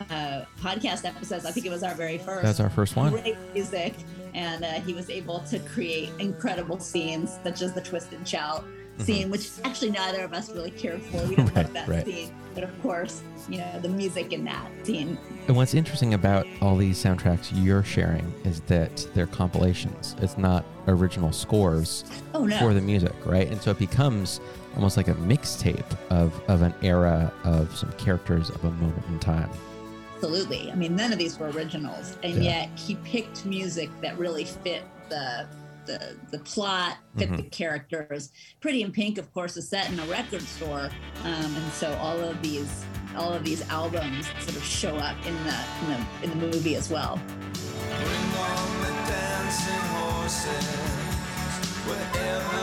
[0.10, 1.46] uh, podcast episodes.
[1.46, 2.44] I think it was our very first.
[2.44, 3.14] That's our first one.
[3.14, 3.94] Great music,
[4.34, 8.66] and uh, he was able to create incredible scenes such as the twist and shout
[9.00, 11.18] scene, which actually neither of us really cared for.
[11.28, 11.56] We Mm-hmm.
[11.56, 12.06] Right, love that right.
[12.06, 15.18] scene, but of course, you know the music in that scene.
[15.48, 20.16] And what's interesting about all these soundtracks you're sharing is that they're compilations.
[20.22, 23.48] It's not original scores Oh no, for the music, right?
[23.50, 24.40] And so it becomes
[24.76, 29.20] almost like a mixtape of, of an era of some characters of a moment in
[29.20, 29.50] time.
[30.16, 30.72] absolutely.
[30.72, 32.42] I mean, none of these were originals, and Yeah.
[32.68, 35.48] yet he picked music that really fit the
[35.88, 37.52] the the plot, fit the Mhm.
[37.52, 38.32] characters.
[38.62, 40.90] Pretty in Pink, of course, is set in a record store,
[41.24, 42.84] um, and so all of these
[43.16, 46.76] all of these albums sort of show up in the in the in the movie
[46.76, 47.16] as well.
[47.18, 50.68] Bring on the dancing horses,
[51.88, 52.62] wherever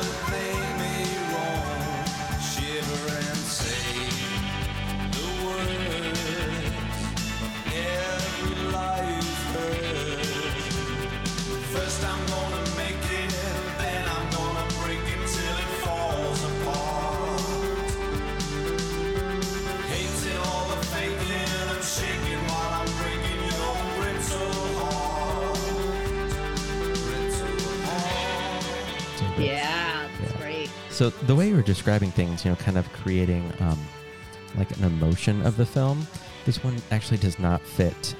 [30.94, 33.80] So the way you were describing things, you know, kind of creating um,
[34.56, 36.06] like an emotion of the film,
[36.44, 38.14] this one actually does not fit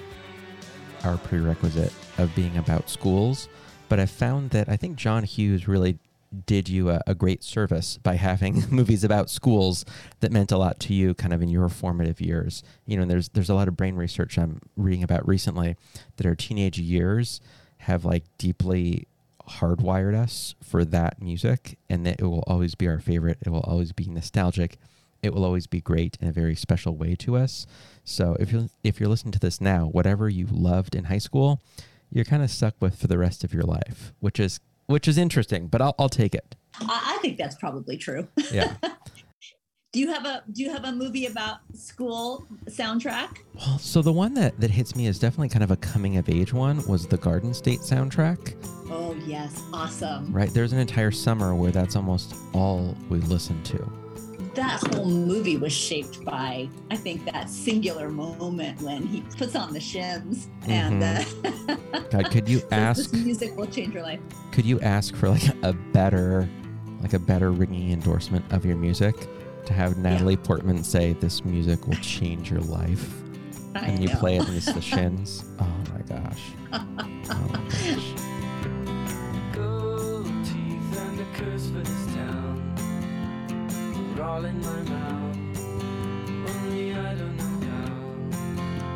[1.05, 3.49] our prerequisite of being about schools.
[3.89, 6.01] But I found that I think John Hughes really
[6.47, 9.85] did you a, a great service by having movies about schools
[10.19, 12.65] that meant a lot to you kind of in your formative years.
[12.87, 15.77] You know, there's there's a lot of brain research I'm reading about recently
[16.17, 17.41] that our teenage years
[17.79, 19.07] have like deeply
[19.49, 23.39] hardwired us for that music and that it will always be our favorite.
[23.45, 24.79] It will always be nostalgic.
[25.23, 27.67] It will always be great in a very special way to us.
[28.05, 31.63] So if you're if you're listening to this now, whatever you loved in high school,
[32.11, 35.17] you're kind of stuck with for the rest of your life, which is which is
[35.17, 36.57] interesting, but I'll I'll take it.
[36.81, 38.29] I, I think that's probably true.
[38.53, 38.75] Yeah.
[39.93, 43.39] Do you have a Do you have a movie about school soundtrack?
[43.55, 46.29] well, so the one that that hits me is definitely kind of a coming of
[46.29, 48.84] age one was the Garden State soundtrack.
[48.91, 50.33] Oh yes, awesome.
[50.33, 50.53] Right?
[50.53, 53.93] There's an entire summer where that's almost all we listened to.
[54.55, 59.73] That whole movie was shaped by, I think, that singular moment when he puts on
[59.73, 64.21] the shims and uh, God, could you ask this music will change your life.
[64.53, 66.49] could you ask for like a better
[67.01, 69.27] like a better ringing endorsement of your music
[69.67, 73.23] to have Natalie Portman say this music will change your life
[73.75, 76.43] I and you play it and it's the shins oh my gosh
[76.73, 78.14] oh my gosh
[81.45, 82.75] curse for this town.
[84.17, 85.37] We're all in my mouth.
[86.49, 87.95] Only I don't know how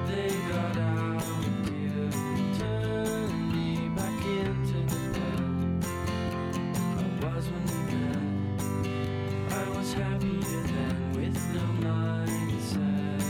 [0.07, 1.23] they got out
[1.69, 2.11] here.
[2.59, 5.03] Turn me back into the.
[6.97, 8.25] I was when we met.
[9.53, 13.21] I was happier then with no mindset.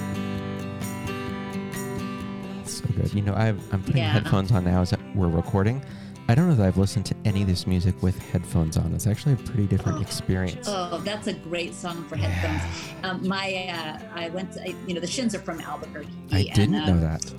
[2.69, 3.11] So good.
[3.15, 4.13] You know, I have, I'm putting yeah.
[4.13, 5.83] headphones on now as we're recording.
[6.31, 8.93] I don't know that I've listened to any of this music with headphones on.
[8.93, 10.03] It's actually a pretty different Oh.
[10.03, 10.69] experience.
[10.69, 12.63] Oh, that's a great song for headphones.
[13.03, 16.09] Um, my, uh, I went to, you know, the Shins are from Albuquerque.
[16.31, 17.33] I didn't know um, that.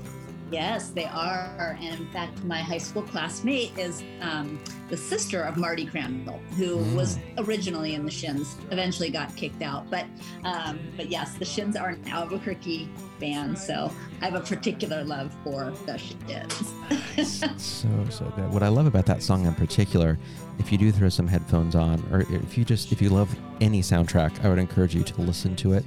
[0.51, 1.77] Yes, they are.
[1.81, 4.59] And in fact, my high school classmate is um,
[4.89, 6.95] the sister of Marty Crandall, who Mm.
[6.95, 9.89] was originally in the Shins, eventually got kicked out.
[9.89, 10.05] But
[10.43, 15.35] um, but yes, the Shins are an Albuquerque band, so I have a particular love
[15.43, 16.73] for the Shins.
[17.61, 18.49] so so good.
[18.51, 20.17] What I love about that song in particular,
[20.57, 23.29] if you do throw some headphones on, or if you just if you love
[23.61, 25.85] any soundtrack, I would encourage you to listen to it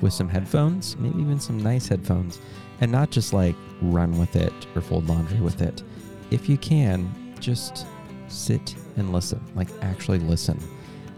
[0.00, 2.40] with some headphones, maybe even some nice headphones,
[2.80, 5.82] and not just like run with it or fold laundry with it.
[6.30, 7.86] If you can, just
[8.28, 10.58] sit and listen, like actually listen.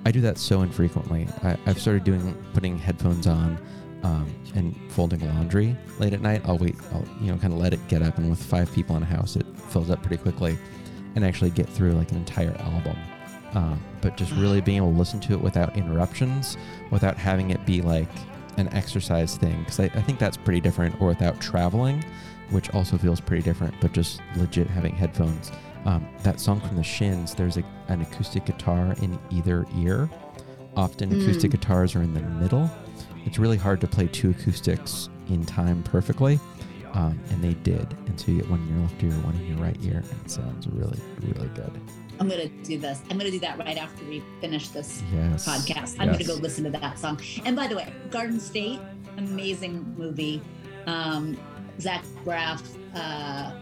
[0.07, 1.27] I do that so infrequently.
[1.43, 3.59] I, I've started doing putting headphones on
[4.03, 6.43] um, and folding laundry late at night.
[6.45, 8.97] I'll wait, I'll you know kind of let it get up, and with five people
[8.97, 10.59] in a house, it fills up pretty quickly,
[11.15, 12.97] and actually get through like an entire album.
[13.55, 16.57] Um, but just really being able to listen to it without interruptions,
[16.91, 18.11] without having it be like
[18.57, 21.01] an exercise thing, because I, I think that's pretty different.
[21.01, 22.05] Or without traveling,
[22.51, 23.75] which also feels pretty different.
[23.81, 25.51] But just legit having headphones.
[25.85, 30.09] Um, that song from the Shins, there's a, an acoustic guitar in either ear.
[30.77, 31.23] Often Mm.
[31.23, 32.71] acoustic guitars are in the middle.
[33.27, 36.39] It's really hard to play two acoustics in time perfectly.
[36.95, 37.87] Um, and they did.
[38.07, 40.21] And so you get one in your left ear, one in your right ear, and
[40.25, 41.73] it sounds really, really good.
[42.21, 43.01] I'm gonna do this.
[43.11, 45.45] I'm gonna do that right after we finish this Yes.
[45.49, 45.97] podcast.
[45.99, 47.19] I'm gonna go listen to that song.
[47.45, 48.79] And by the way, Garden State,
[49.19, 50.41] amazing movie.
[50.87, 51.37] Um,
[51.81, 52.63] Zach Braff,
[52.95, 53.53] uh,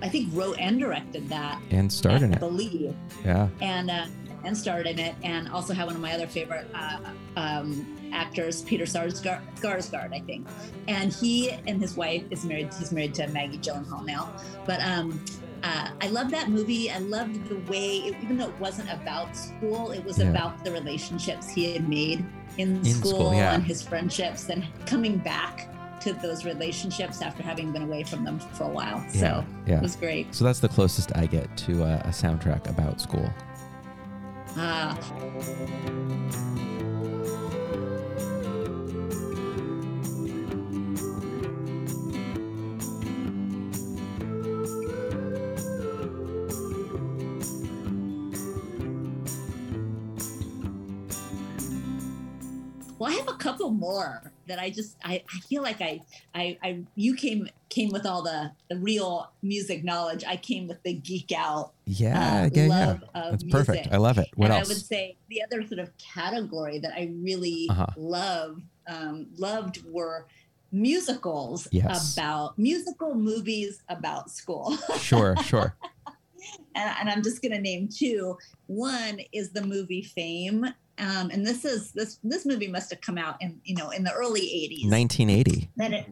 [0.00, 1.60] I think wrote and directed that.
[1.70, 2.40] And start in I it.
[2.40, 3.48] believe, Yeah.
[3.60, 4.06] and uh,
[4.44, 6.98] and starred in it, and also had one of my other favorite uh,
[7.36, 10.46] um, actors, Peter Sarsgaard, Skarsgård, I think.
[10.86, 12.72] And he and his wife is married.
[12.78, 14.32] He's married to Maggie Gyllenhaal now,
[14.64, 15.22] but um,
[15.64, 16.88] uh, I love that movie.
[16.90, 20.30] I loved the way, even though it wasn't about school, it was Yeah.
[20.30, 22.24] about the relationships he had made
[22.58, 23.54] in, In school, school, yeah.
[23.54, 25.68] and his friendships, and coming back
[26.02, 29.04] to those relationships after having been away from them for a while.
[29.12, 29.20] Yeah.
[29.20, 29.76] So Yeah.
[29.78, 30.34] it was great.
[30.34, 33.28] So that's the closest I get to uh, a soundtrack about school.
[34.56, 34.96] Uh,
[52.98, 56.00] well, I have a couple more that I just I, I feel like I,
[56.34, 60.24] I I you came came with all the the real music knowledge.
[60.26, 62.98] I came with the geek out Yeah, uh, yeah, yeah.
[63.30, 63.88] That's perfect.
[63.92, 64.28] I love it.
[64.34, 64.68] What and else?
[64.68, 67.86] I would say the other sort of category that I really Uh-huh.
[67.96, 70.26] love um, loved were
[70.72, 72.14] musicals Yes.
[72.16, 74.76] about musical movies about school.
[74.98, 75.76] sure, sure.
[76.74, 78.36] and, and I'm just going to name two.
[78.66, 80.66] One is the movie Fame.
[80.98, 84.04] Um, and this is this this movie must have come out in you know in
[84.04, 84.90] the early 80s.
[84.90, 85.70] 1980.
[85.80, 86.06] And it,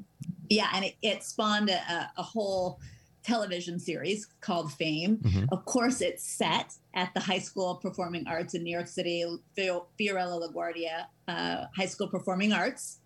[0.48, 2.78] yeah, and it, it spawned a, a- whole
[3.24, 5.16] television series called Fame.
[5.18, 5.48] Mhm.
[5.50, 9.24] Of course, it's set at the High School of Performing Arts in New York City,
[9.58, 13.00] Fiorello LaGuardia uh, High School of Performing Arts,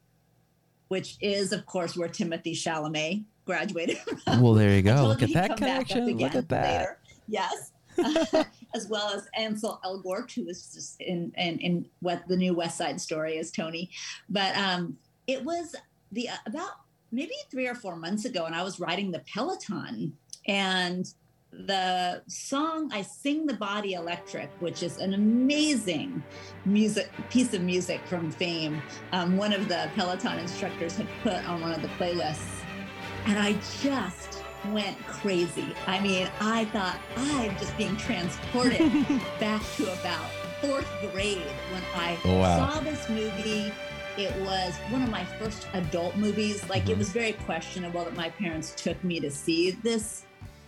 [0.89, 3.97] which is, of course, where Timothy Chalamet graduated.
[3.97, 4.43] from.
[4.43, 5.07] Well, there you go.
[5.07, 6.19] Look at that come back up connection.
[6.19, 6.81] Look at that.
[6.81, 6.99] later.
[7.27, 7.73] Yes.
[8.75, 12.79] as well as Ansel Elgort, who was just in, in in what the new West
[12.79, 13.91] Side Story is Tony.
[14.29, 15.75] But um, it was
[16.13, 16.73] the uh, about
[17.13, 20.13] maybe three or four months ago, and I was riding the Peloton,
[20.47, 21.07] and
[21.53, 26.23] the song "I Sing the Body Electric," which is an amazing
[26.65, 28.81] music piece of music from Fame,
[29.13, 32.63] um, one of the Peloton instructors had put on one of the playlists,
[33.27, 35.75] and I just went crazy.
[35.87, 38.81] I mean, I thought I'm just being transported
[39.41, 41.39] back to about fourth grade
[41.73, 42.71] when I Oh, wow.
[42.71, 43.73] saw this movie.
[44.19, 46.69] It was one of my first adult movies.
[46.69, 46.99] Like, it Mhm.
[46.99, 50.25] was very questionable that my parents took me to see this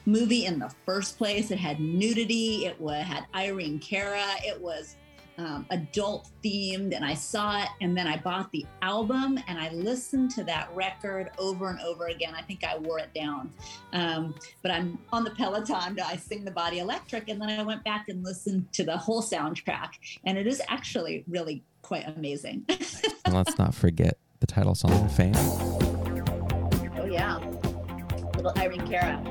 [0.07, 1.51] movie in the first place.
[1.51, 4.97] It had nudity, it wa- had Irene Cara, it was
[5.39, 7.69] um, adult themed, and I saw it.
[7.81, 12.07] And then I bought the album and I listened to that record over and over
[12.07, 12.35] again.
[12.37, 13.51] I think I wore it down.
[13.93, 15.99] Um, but I'm on the Peloton.
[16.05, 19.23] I sing the Body Electric, and then I went back and listened to the whole
[19.23, 19.91] soundtrack,
[20.25, 22.67] and it is actually really quite amazing.
[23.25, 25.33] And let's not forget the title song, Fame.
[25.37, 27.39] oh yeah,
[28.35, 29.23] little Irene Cara.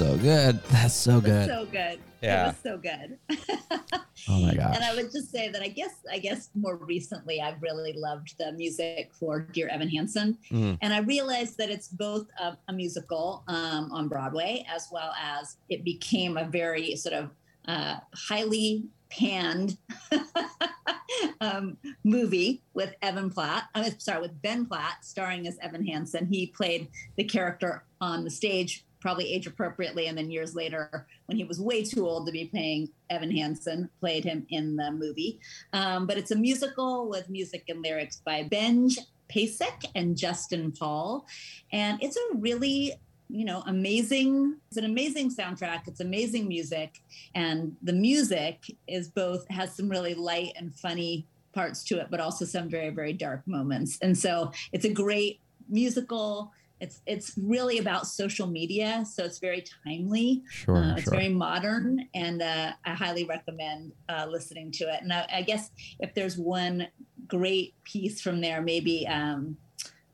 [0.00, 0.62] So good.
[0.70, 1.46] That's so good.
[1.46, 2.00] so good.
[2.22, 2.44] Yeah.
[2.44, 3.18] It was so good.
[4.30, 4.74] oh my gosh.
[4.76, 8.34] And I would just say that I guess I guess more recently I've really loved
[8.38, 10.78] the music for Dear Evan Hansen, Mm.
[10.80, 15.56] and I realized that it's both a, a musical um, on Broadway as well as
[15.68, 17.30] it became a very sort of
[17.68, 19.76] uh, highly panned
[21.40, 23.64] um, movie with Evan Platt.
[23.74, 26.26] I'm sorry, with Ben Platt starring as Evan Hansen.
[26.26, 31.36] He played the character on the stage, probably age appropriately, and then years later, when
[31.36, 35.40] he was way too old to be playing Evan Hansen, played him in the movie.
[35.72, 38.98] Um, but it's a musical with music and lyrics by Benj
[39.30, 41.26] Pasek and Justin Paul,
[41.72, 42.94] and it's a really
[43.32, 45.86] you know amazing it's an amazing soundtrack.
[45.86, 47.00] It's amazing music.
[47.34, 52.20] And the music is both has some really light and funny parts to it but
[52.20, 53.98] also some very very dark moments.
[54.02, 59.62] And so it's a great musical it's it's really about social media so it's very
[59.84, 61.12] timely Sure, uh, it's sure.
[61.12, 65.70] very modern and uh, i highly recommend uh, listening to it and I, I guess
[65.98, 66.88] if there's one
[67.26, 69.56] great piece from there maybe um,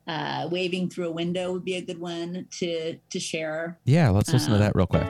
[0.06, 4.32] uh, waving through a window would be a good one to to share yeah, let's
[4.32, 5.06] listen to uh, that real quick.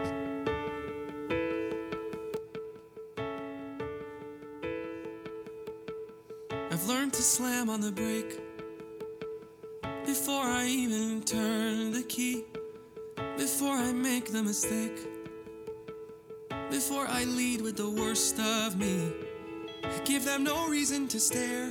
[6.70, 8.38] I've learned to slam on the brake
[10.18, 12.44] before I even turn the key,
[13.36, 14.98] before I make the mistake,
[16.70, 19.12] before I lead with the worst of me.
[20.06, 21.70] Give them no reason to stare,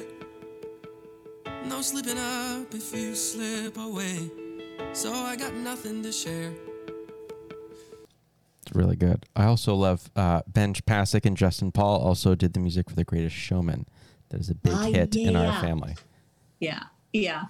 [1.66, 4.30] no slipping up if you slip away.
[4.94, 6.52] So I got nothing to share.
[8.62, 9.26] It's really good.
[9.36, 13.04] I also love uh, Benj Pasek and Justin Paul also did the music for The
[13.06, 13.88] Greatest Showman.
[14.30, 15.96] That is a big Ah, hit in our family.
[16.60, 17.46] yeah yeah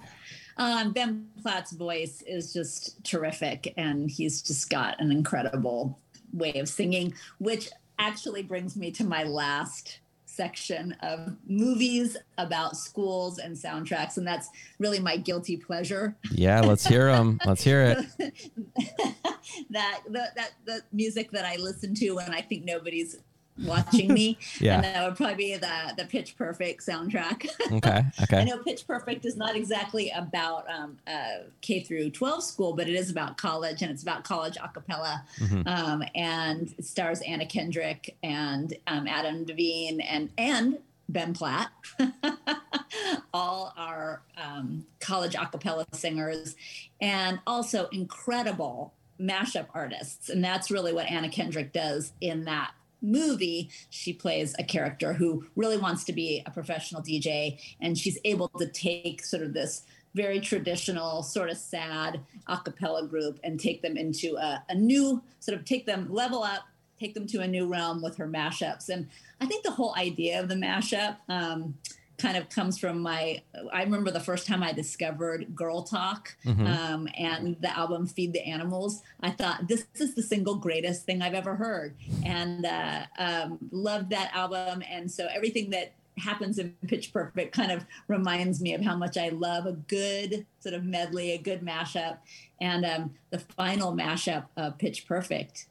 [0.56, 5.98] um, ben platt's voice is just terrific and he's just got an incredible
[6.32, 10.00] way of singing which actually brings me to my last
[10.36, 16.86] section of movies about schools and soundtracks and that's really my guilty pleasure Yeah, let's
[16.86, 17.40] hear them.
[17.46, 18.06] let's hear it.
[19.70, 23.16] that the, that the music that I listen to when I think nobody's
[23.64, 24.76] watching me, Yeah.
[24.76, 27.46] and that would probably be the the Pitch Perfect soundtrack.
[27.72, 28.02] Okay.
[28.22, 28.38] Okay.
[28.38, 32.88] I know Pitch Perfect is not exactly about um, uh, K through 12 school, but
[32.88, 35.24] it is about college, and it's about college a cappella.
[35.38, 35.66] Mhm.
[35.66, 40.78] Um, and it stars Anna Kendrick and um, Adam Devine and and
[41.08, 41.70] Ben Platt.
[43.34, 46.56] All our um, college a cappella singers,
[47.00, 50.28] and also incredible mashup artists.
[50.28, 52.72] And that's really what Anna Kendrick does in that
[53.06, 53.70] movie.
[53.90, 58.48] She plays a character who really wants to be a professional DJ, and she's able
[58.48, 59.84] to take sort of this
[60.14, 65.22] very traditional, sort of sad a cappella group and take them into a, a new
[65.40, 66.64] sort of take them level up,
[66.98, 68.88] take them to a new realm with her mashups.
[68.88, 69.08] And
[69.40, 71.74] I think the whole idea of the mashup um,
[72.18, 73.42] kind of comes from my.
[73.72, 76.66] I remember the first time I discovered Girl Talk Mhm.
[76.66, 79.02] um, and the album Feed the Animals.
[79.20, 81.94] I thought this is the single greatest thing I've ever heard,
[82.24, 84.82] and uh, um, loved that album.
[84.90, 89.18] And so everything that happens in Pitch Perfect kind of reminds me of how much
[89.18, 92.18] I love a good sort of medley, a good mashup.
[92.58, 95.66] And um, the final mashup of Pitch Perfect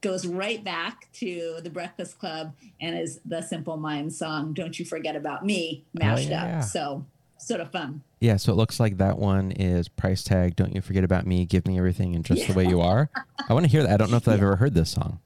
[0.00, 4.84] goes right back to the Breakfast Club and is the Simple Minds song "Don't You
[4.84, 6.58] Forget About Me" oh, mashed Oh, yeah.
[6.58, 6.64] up.
[6.64, 7.04] So
[7.38, 8.02] sort of fun.
[8.20, 10.56] Yeah, so it looks like that one is price tag.
[10.56, 11.44] Don't you forget about me.
[11.44, 13.10] Give me everything and just the way you are.
[13.48, 13.92] I want to hear that.
[13.92, 15.20] I don't know if I've ever heard this song.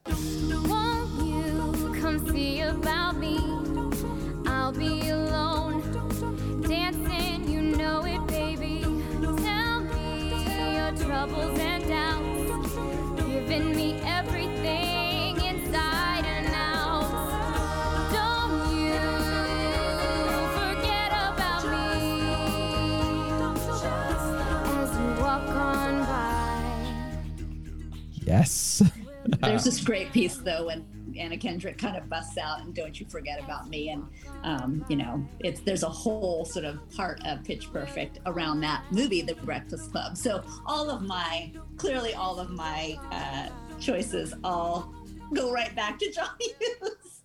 [28.43, 28.83] Yes.
[29.39, 30.85] There's this great piece though when
[31.17, 34.05] Anna Kendrick kind of busts out and "Don't you forget about me," and
[34.43, 38.83] um, you know, it's there's a whole sort of part of Pitch Perfect around that
[38.91, 40.17] movie, The Breakfast Club.
[40.17, 43.47] So all of my clearly all of my uh,
[43.79, 44.93] choices all
[45.33, 47.21] go right back to John Hughes.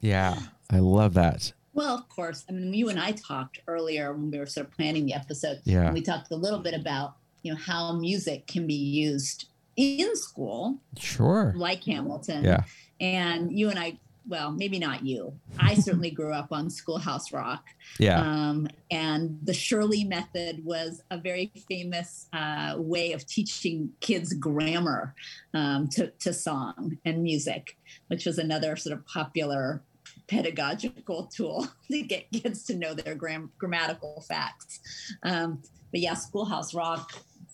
[0.00, 0.38] Yeah,
[0.70, 1.52] I love that.
[1.74, 2.46] Well, of course.
[2.48, 5.60] I mean, you and I talked earlier when we were sort of planning the episode.
[5.64, 5.84] Yeah.
[5.84, 10.14] And we talked a little bit about you know how music can be used in
[10.16, 11.52] school Sure.
[11.56, 12.44] like Hamilton.
[12.44, 12.64] Yeah.
[13.00, 15.34] And you and I well, maybe not you.
[15.58, 17.64] I certainly grew up on Schoolhouse Rock.
[17.98, 18.20] Yeah.
[18.20, 25.14] Um, and the Shurley method was a very famous uh, way of teaching kids grammar
[25.54, 27.76] um, to, to song and music,
[28.08, 29.82] which was another sort of popular
[30.28, 34.80] pedagogical tool to get kids to know their gram- grammatical facts.
[35.22, 37.12] Um, but yeah, Schoolhouse Rock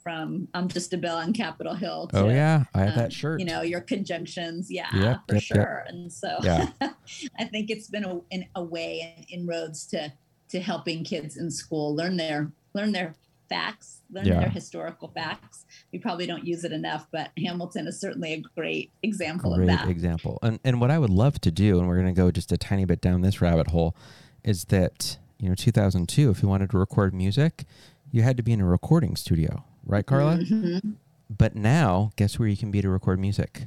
[0.08, 2.06] from I'm Just a bill on Capitol Hill.
[2.08, 3.40] To, oh yeah, I have um, that shirt.
[3.40, 4.70] You know, your conjunctions.
[4.70, 5.42] Yeah, Yep, for yep, yep.
[5.42, 5.84] sure.
[5.86, 6.68] And so Yeah.
[7.38, 10.10] I think it's been a, in, a way and inroads to
[10.48, 13.14] to helping kids in school learn their learn their
[13.50, 14.40] facts, learn Yeah.
[14.40, 15.66] their historical facts.
[15.92, 19.78] We probably don't use it enough, but Hamilton is certainly a great example Great of
[19.80, 19.88] that.
[19.90, 20.38] example.
[20.42, 22.56] And and what I would love to do, and we're going to go just a
[22.56, 23.94] tiny bit down this rabbit hole,
[24.42, 27.64] is that you know 2002, if you wanted to record music,
[28.10, 30.38] you had to be in a recording studio, right, Carla?
[30.38, 30.94] Mhm.
[31.36, 33.66] But now, guess where you can be to record music?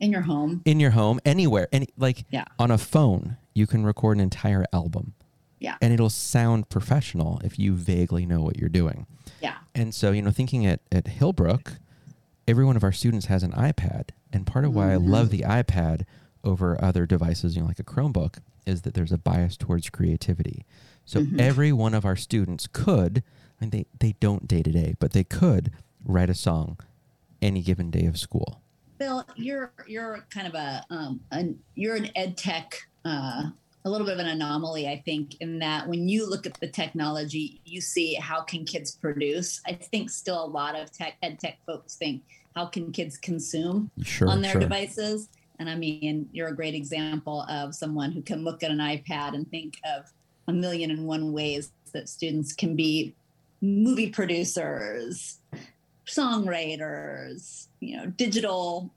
[0.00, 0.60] In your home.
[0.64, 2.44] In your home, anywhere, any like Yeah.
[2.58, 5.14] on a phone, you can record an entire album.
[5.60, 5.76] Yeah.
[5.80, 9.06] And it'll sound professional if you vaguely know what you're doing.
[9.40, 9.54] Yeah.
[9.74, 11.78] And so, you know, thinking at, at Hillbrook,
[12.46, 14.08] every one of our students has an iPad.
[14.32, 16.02] And part of why I love the iPad
[16.42, 20.66] over other devices, you know, like a Chromebook, is that there's a bias towards creativity.
[21.06, 23.22] So every one of our students could,
[23.60, 25.70] and they, they don't day to day, but they could
[26.04, 26.78] write a song
[27.40, 28.60] any given day of school.
[28.98, 33.50] Bill, you're you're kind of a um an, you're an ed tech uh
[33.86, 36.68] a little bit of an anomaly, I think, in that when you look at the
[36.68, 39.60] technology, you see how can kids produce.
[39.66, 42.22] I think still a lot of tech ed tech folks think
[42.54, 44.28] how can kids consume Sure.
[44.28, 44.60] on their sure.
[44.60, 45.28] devices.
[45.58, 49.34] And I mean, you're a great example of someone who can look at an iPad
[49.34, 50.12] and think of
[50.48, 53.14] a million and one ways that students can be
[53.64, 55.38] movie producers,
[56.06, 58.92] songwriters, you know, digital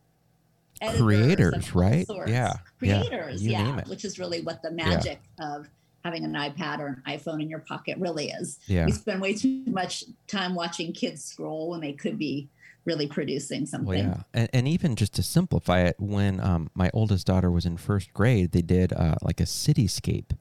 [0.97, 2.05] Creators, right?
[2.05, 2.30] sorts.
[2.30, 5.68] Yeah, yeah, creators, you yeah, which is really what the magic of
[6.03, 8.59] having an iPad or an iPhone in your pocket really is.
[8.68, 8.86] Yeah.
[8.86, 12.47] We spend way too much time watching kids scroll when they could be
[12.86, 13.88] really producing something.
[13.88, 17.65] Well, yeah, and, and even just to simplify it, when um, my oldest daughter was
[17.65, 20.38] in first grade, they did uh, like a cityscape,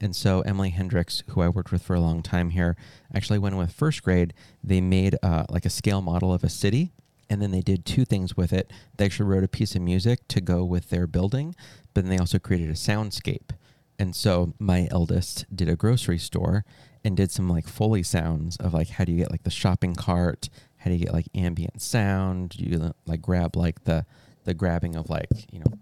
[0.00, 2.76] and so Emily Hendricks, who I worked with for a long time here,
[3.14, 4.34] actually went with first grade.
[4.62, 6.92] They made uh, like a scale model of a city,
[7.30, 8.70] and then they did two things with it.
[8.96, 11.54] They actually wrote a piece of music to go with their building,
[11.94, 13.50] but then they also created a soundscape.
[13.98, 16.64] And so my eldest did a grocery store
[17.02, 19.94] and did some like Foley sounds of like how do you get like the shopping
[19.94, 24.04] cart, how do you get like ambient sound, do you like grab like the
[24.44, 25.72] the grabbing of like you know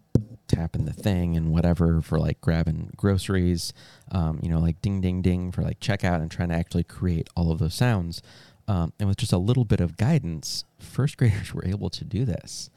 [0.54, 3.72] tapping the thing and whatever for like grabbing groceries,
[4.10, 7.28] um, you know like ding ding ding for like checkout and trying to actually create
[7.36, 8.22] all of those sounds.
[8.66, 12.24] Um, and with just a little bit of guidance, first graders were able to do
[12.24, 12.70] this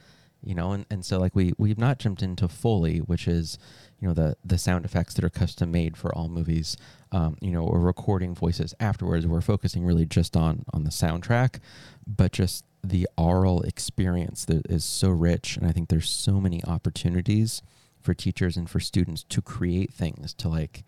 [0.44, 3.58] you know and, and so like we we've not jumped into foley which is
[4.00, 6.78] you know the the sound effects that are custom made for all movies
[7.12, 11.60] um, you know or recording voices afterwards we're focusing really just on on the soundtrack
[12.06, 16.64] but just the aural experience that is so rich and i think there's so many
[16.66, 17.62] opportunities
[18.00, 20.84] for teachers and for students to create things to like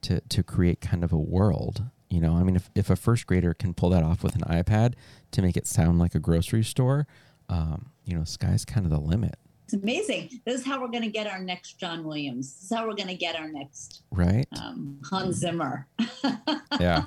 [0.00, 3.26] to to create kind of a world you know i mean if, if a first
[3.26, 4.94] grader can pull that off with an ipad
[5.30, 7.06] to make it sound like a grocery store
[7.48, 10.40] um, you know sky's kind of the limit It's amazing.
[10.44, 12.54] This is how we're going to get our next John Williams.
[12.54, 15.86] This is how we're going to get our next right um, Hans Zimmer.
[16.80, 17.04] yeah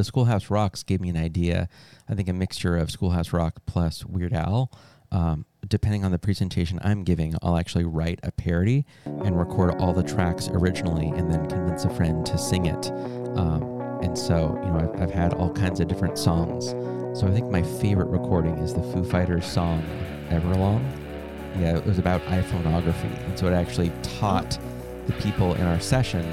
[0.00, 1.68] the schoolhouse rocks gave me an idea
[2.08, 4.72] i think a mixture of schoolhouse rock plus weird al.
[5.12, 9.92] Um, depending on the presentation i'm giving i'll actually write a parody and record all
[9.92, 12.90] the tracks originally and then convince a friend to sing it.
[13.36, 13.62] Um,
[14.02, 16.70] and so you know I've, I've had all kinds of different songs.
[17.18, 19.82] So i think my favorite recording is the foo fighters song
[20.30, 20.82] everlong.
[21.58, 24.58] Yeah it was about iPhoneography, and so it actually taught
[25.06, 26.24] the people in our session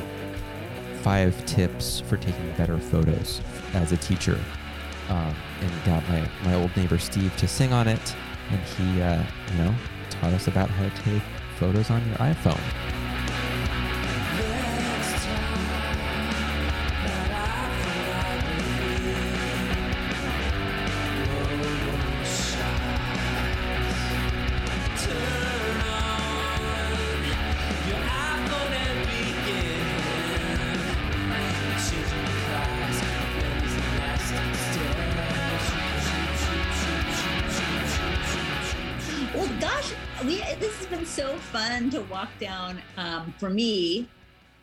[1.07, 3.41] five tips for taking better photos
[3.74, 4.39] as a teacher
[5.09, 8.15] um, and got my, my old neighbor steve to sing on it
[8.51, 9.74] and he uh, you know
[10.09, 11.22] taught us about how to take
[11.57, 12.96] photos on your iphone
[43.28, 44.07] um, for me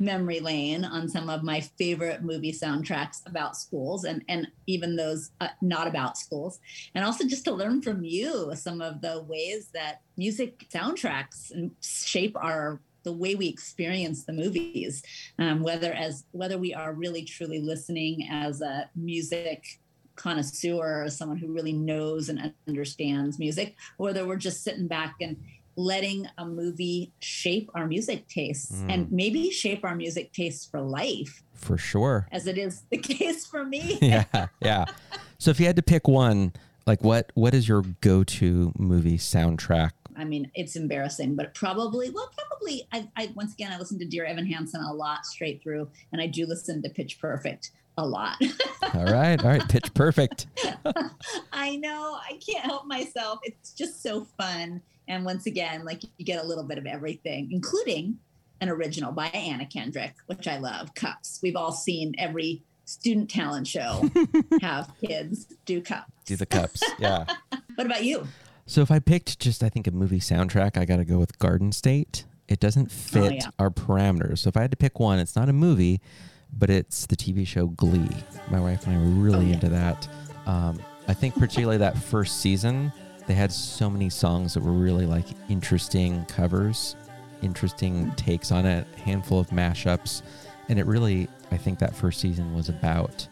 [0.01, 5.31] memory lane on some of my favorite movie soundtracks about schools and and even those
[5.41, 6.59] uh, not about schools.
[6.95, 12.37] And also just to learn from you some of the ways that music soundtracks shape
[12.37, 15.03] our the way we experience the movies,
[15.39, 19.79] um, whether as whether we are really truly listening as a music
[20.17, 25.17] connoisseur or someone who really knows and understands music, or whether we're just sitting back
[25.21, 25.37] and
[25.77, 28.93] letting a movie shape our music tastes Mm.
[28.93, 32.27] and maybe shape our music tastes for life, For sure.
[32.33, 33.99] as it is the case for me.
[34.03, 34.25] yeah,
[34.61, 34.85] yeah.
[35.39, 36.53] So if you had to pick one,
[36.87, 39.91] like what what is your go-to movie soundtrack?
[40.17, 44.05] I mean, it's embarrassing, but probably, well, probably, I, I once again, I listen to
[44.05, 48.07] Dear Evan Hansen a lot straight through, and I do listen to Pitch Perfect a
[48.07, 48.37] lot.
[48.95, 50.47] All right, all right, Pitch Perfect.
[51.53, 53.41] I know, I can't help myself.
[53.45, 54.83] It's just so fun.
[55.09, 58.19] And once again, like you get a little bit of everything, including
[58.61, 61.41] an original by Anna Kendrick, which I love, Cups.
[61.43, 64.09] We've all seen every student talent show
[64.63, 66.11] have kids do cups.
[66.27, 66.83] Do the cups.
[66.99, 67.25] Yeah.
[67.77, 68.29] What about you?
[68.67, 71.37] So if I picked just I think a movie soundtrack, I got to go with
[71.41, 72.25] Garden State.
[72.47, 73.41] It doesn't fit Oh, yeah.
[73.59, 74.39] our parameters.
[74.39, 76.01] So if I had to pick one, it's not a movie,
[76.57, 78.09] but it's the TV show Glee.
[78.49, 79.55] My wife and I were really Oh, yeah.
[79.55, 80.09] into that.
[80.47, 80.79] Um,
[81.09, 82.93] I think particularly that first season,
[83.27, 86.97] they had so many songs that were really like interesting covers,
[87.43, 88.11] interesting hmm.
[88.13, 90.23] takes on it, handful of mashups,
[90.69, 93.27] and it really I think that first season was about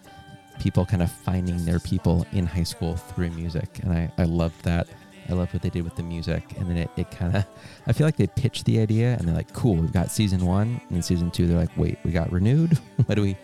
[0.60, 4.62] people kind of finding their people in high school through music and i, I loved
[4.64, 4.86] that.
[5.28, 7.46] I loved what they did with the music and then it, it kind of
[7.86, 10.80] i feel like they pitched the idea and they're like cool we've got season one
[10.90, 12.78] and season two they're like wait we got renewed?
[13.06, 13.36] What do we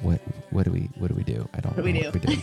[0.00, 1.48] what what do we what do we do?
[1.54, 2.42] I don't What do know we what we do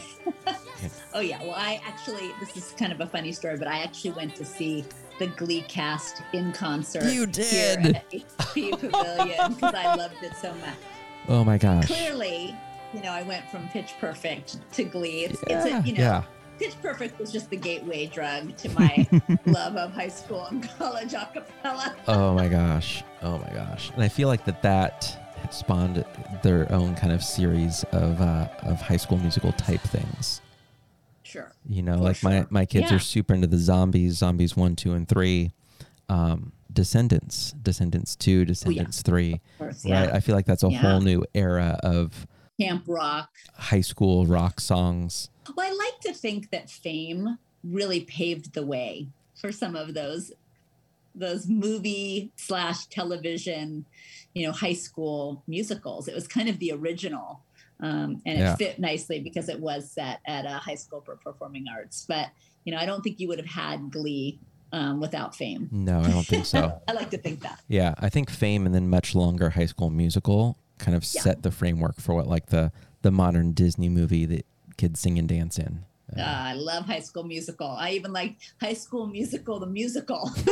[1.13, 4.11] Oh yeah, well I actually this is kind of a funny story, but I actually
[4.11, 4.85] went to see
[5.19, 7.03] the Glee cast in concert.
[7.03, 7.95] You did?
[7.97, 10.75] at HP Pavilion because I loved it so much.
[11.27, 12.55] oh my gosh Clearly,
[12.93, 15.25] you know, I went from Pitch Perfect to Glee.
[15.25, 16.23] It's, yeah, it's a you know, yeah
[16.59, 19.07] Pitch Perfect was just the gateway drug to my
[19.47, 21.95] love of high school and college a cappella.
[22.07, 25.17] oh my gosh oh my gosh and i feel like that that
[25.49, 26.05] spawned
[26.43, 30.41] their own kind of series of uh, of high school musical type things
[31.31, 31.51] Sure.
[31.67, 32.47] You know, For like my sure.
[32.49, 32.97] my kids Yeah.
[32.97, 35.53] are super into the zombies, zombies one, two, and three,
[36.09, 39.33] um, Descendants, Descendants two, Descendants three.
[39.35, 39.85] Of course.
[39.85, 40.07] Right.
[40.09, 40.11] Yeah.
[40.15, 40.79] I feel like that's a Yeah.
[40.79, 42.27] whole new era of
[42.59, 43.29] Camp Rock.
[43.55, 45.29] high school rock songs.
[45.55, 50.33] Well, I like to think that fame really paved the way for some of those
[51.13, 53.85] those movie slash television,
[54.33, 56.07] you know, high school musicals.
[56.07, 57.41] It was kind of the original.
[57.81, 58.53] Um, and Yeah.
[58.53, 62.05] it fit nicely because it was set at a high school for performing arts.
[62.07, 62.29] But,
[62.63, 64.39] you know, I don't think you would have had Glee
[64.71, 65.67] um, without fame.
[65.71, 66.79] No, I don't think so.
[66.87, 67.59] I like to think that.
[67.67, 71.21] yeah, I think Fame and then much longer High School Musical kind of Yeah.
[71.21, 72.71] set the framework for what like the
[73.01, 74.45] the modern Disney movie that
[74.77, 75.83] kids sing and dance in.
[76.15, 77.67] Uh, I love High School Musical.
[77.67, 80.29] I even like High School Musical, the musical.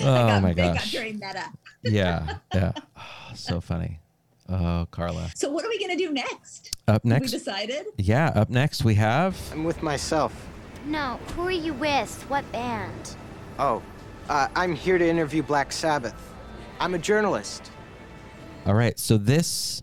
[0.00, 0.90] Oh my gosh.
[0.92, 1.44] very meta.
[1.84, 2.72] Yeah, yeah.
[2.96, 4.00] Oh, so funny.
[4.48, 5.30] Oh, Carla.
[5.34, 6.76] So, what are we going to do next?
[6.88, 7.86] Up Have next, we decided?
[7.96, 10.34] yeah, up next we have I'm with myself.
[10.84, 12.22] No, who are you with?
[12.28, 13.16] What band?
[13.58, 13.82] Oh,
[14.28, 16.14] uh, I'm here to interview Black Sabbath.
[16.80, 17.70] I'm a journalist.
[18.66, 18.98] All right.
[18.98, 19.82] So this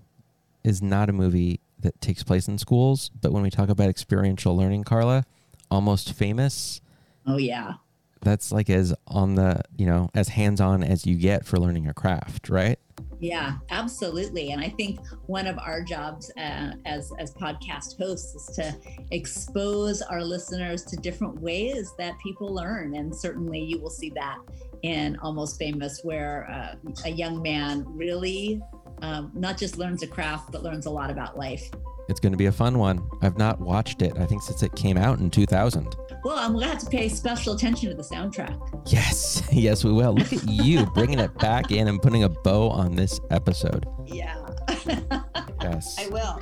[0.63, 4.55] is not a movie that takes place in schools, but when we talk about experiential
[4.57, 5.25] learning, Carla,
[5.71, 6.81] almost famous,
[7.25, 7.75] Oh, yeah.
[8.21, 11.93] that's like as on the, you know, as hands-on as you get for learning a
[11.93, 12.77] craft, right?
[13.19, 14.51] Yeah, absolutely.
[14.51, 18.75] And I think one of our jobs uh, as as podcast hosts is to
[19.11, 22.95] expose our listeners to different ways that people learn.
[22.95, 24.39] And certainly, you will see that
[24.83, 28.61] in Almost Famous, where uh, a young man really
[29.01, 31.69] um, not just learns a craft, but learns a lot about life.
[32.09, 33.07] It's going to be a fun one.
[33.21, 34.17] I've not watched it.
[34.17, 35.95] I think since it came out in 2000.
[36.23, 38.59] Well, I'm going to have to pay special attention to the soundtrack.
[38.91, 40.13] Yes, yes, we will.
[40.13, 43.85] Look at you bringing it back in and putting a bow on this episode.
[44.05, 44.35] Yeah.
[45.61, 45.97] Yes.
[45.99, 46.39] I will.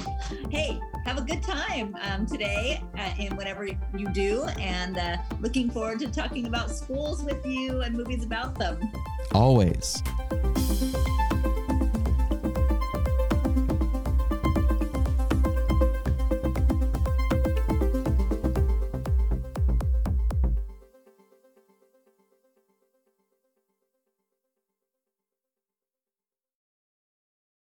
[0.51, 5.71] Hey, have a good time um, today uh, in whatever you do, and uh, looking
[5.71, 8.79] forward to talking about schools with you and movies about them.
[9.33, 10.03] Always.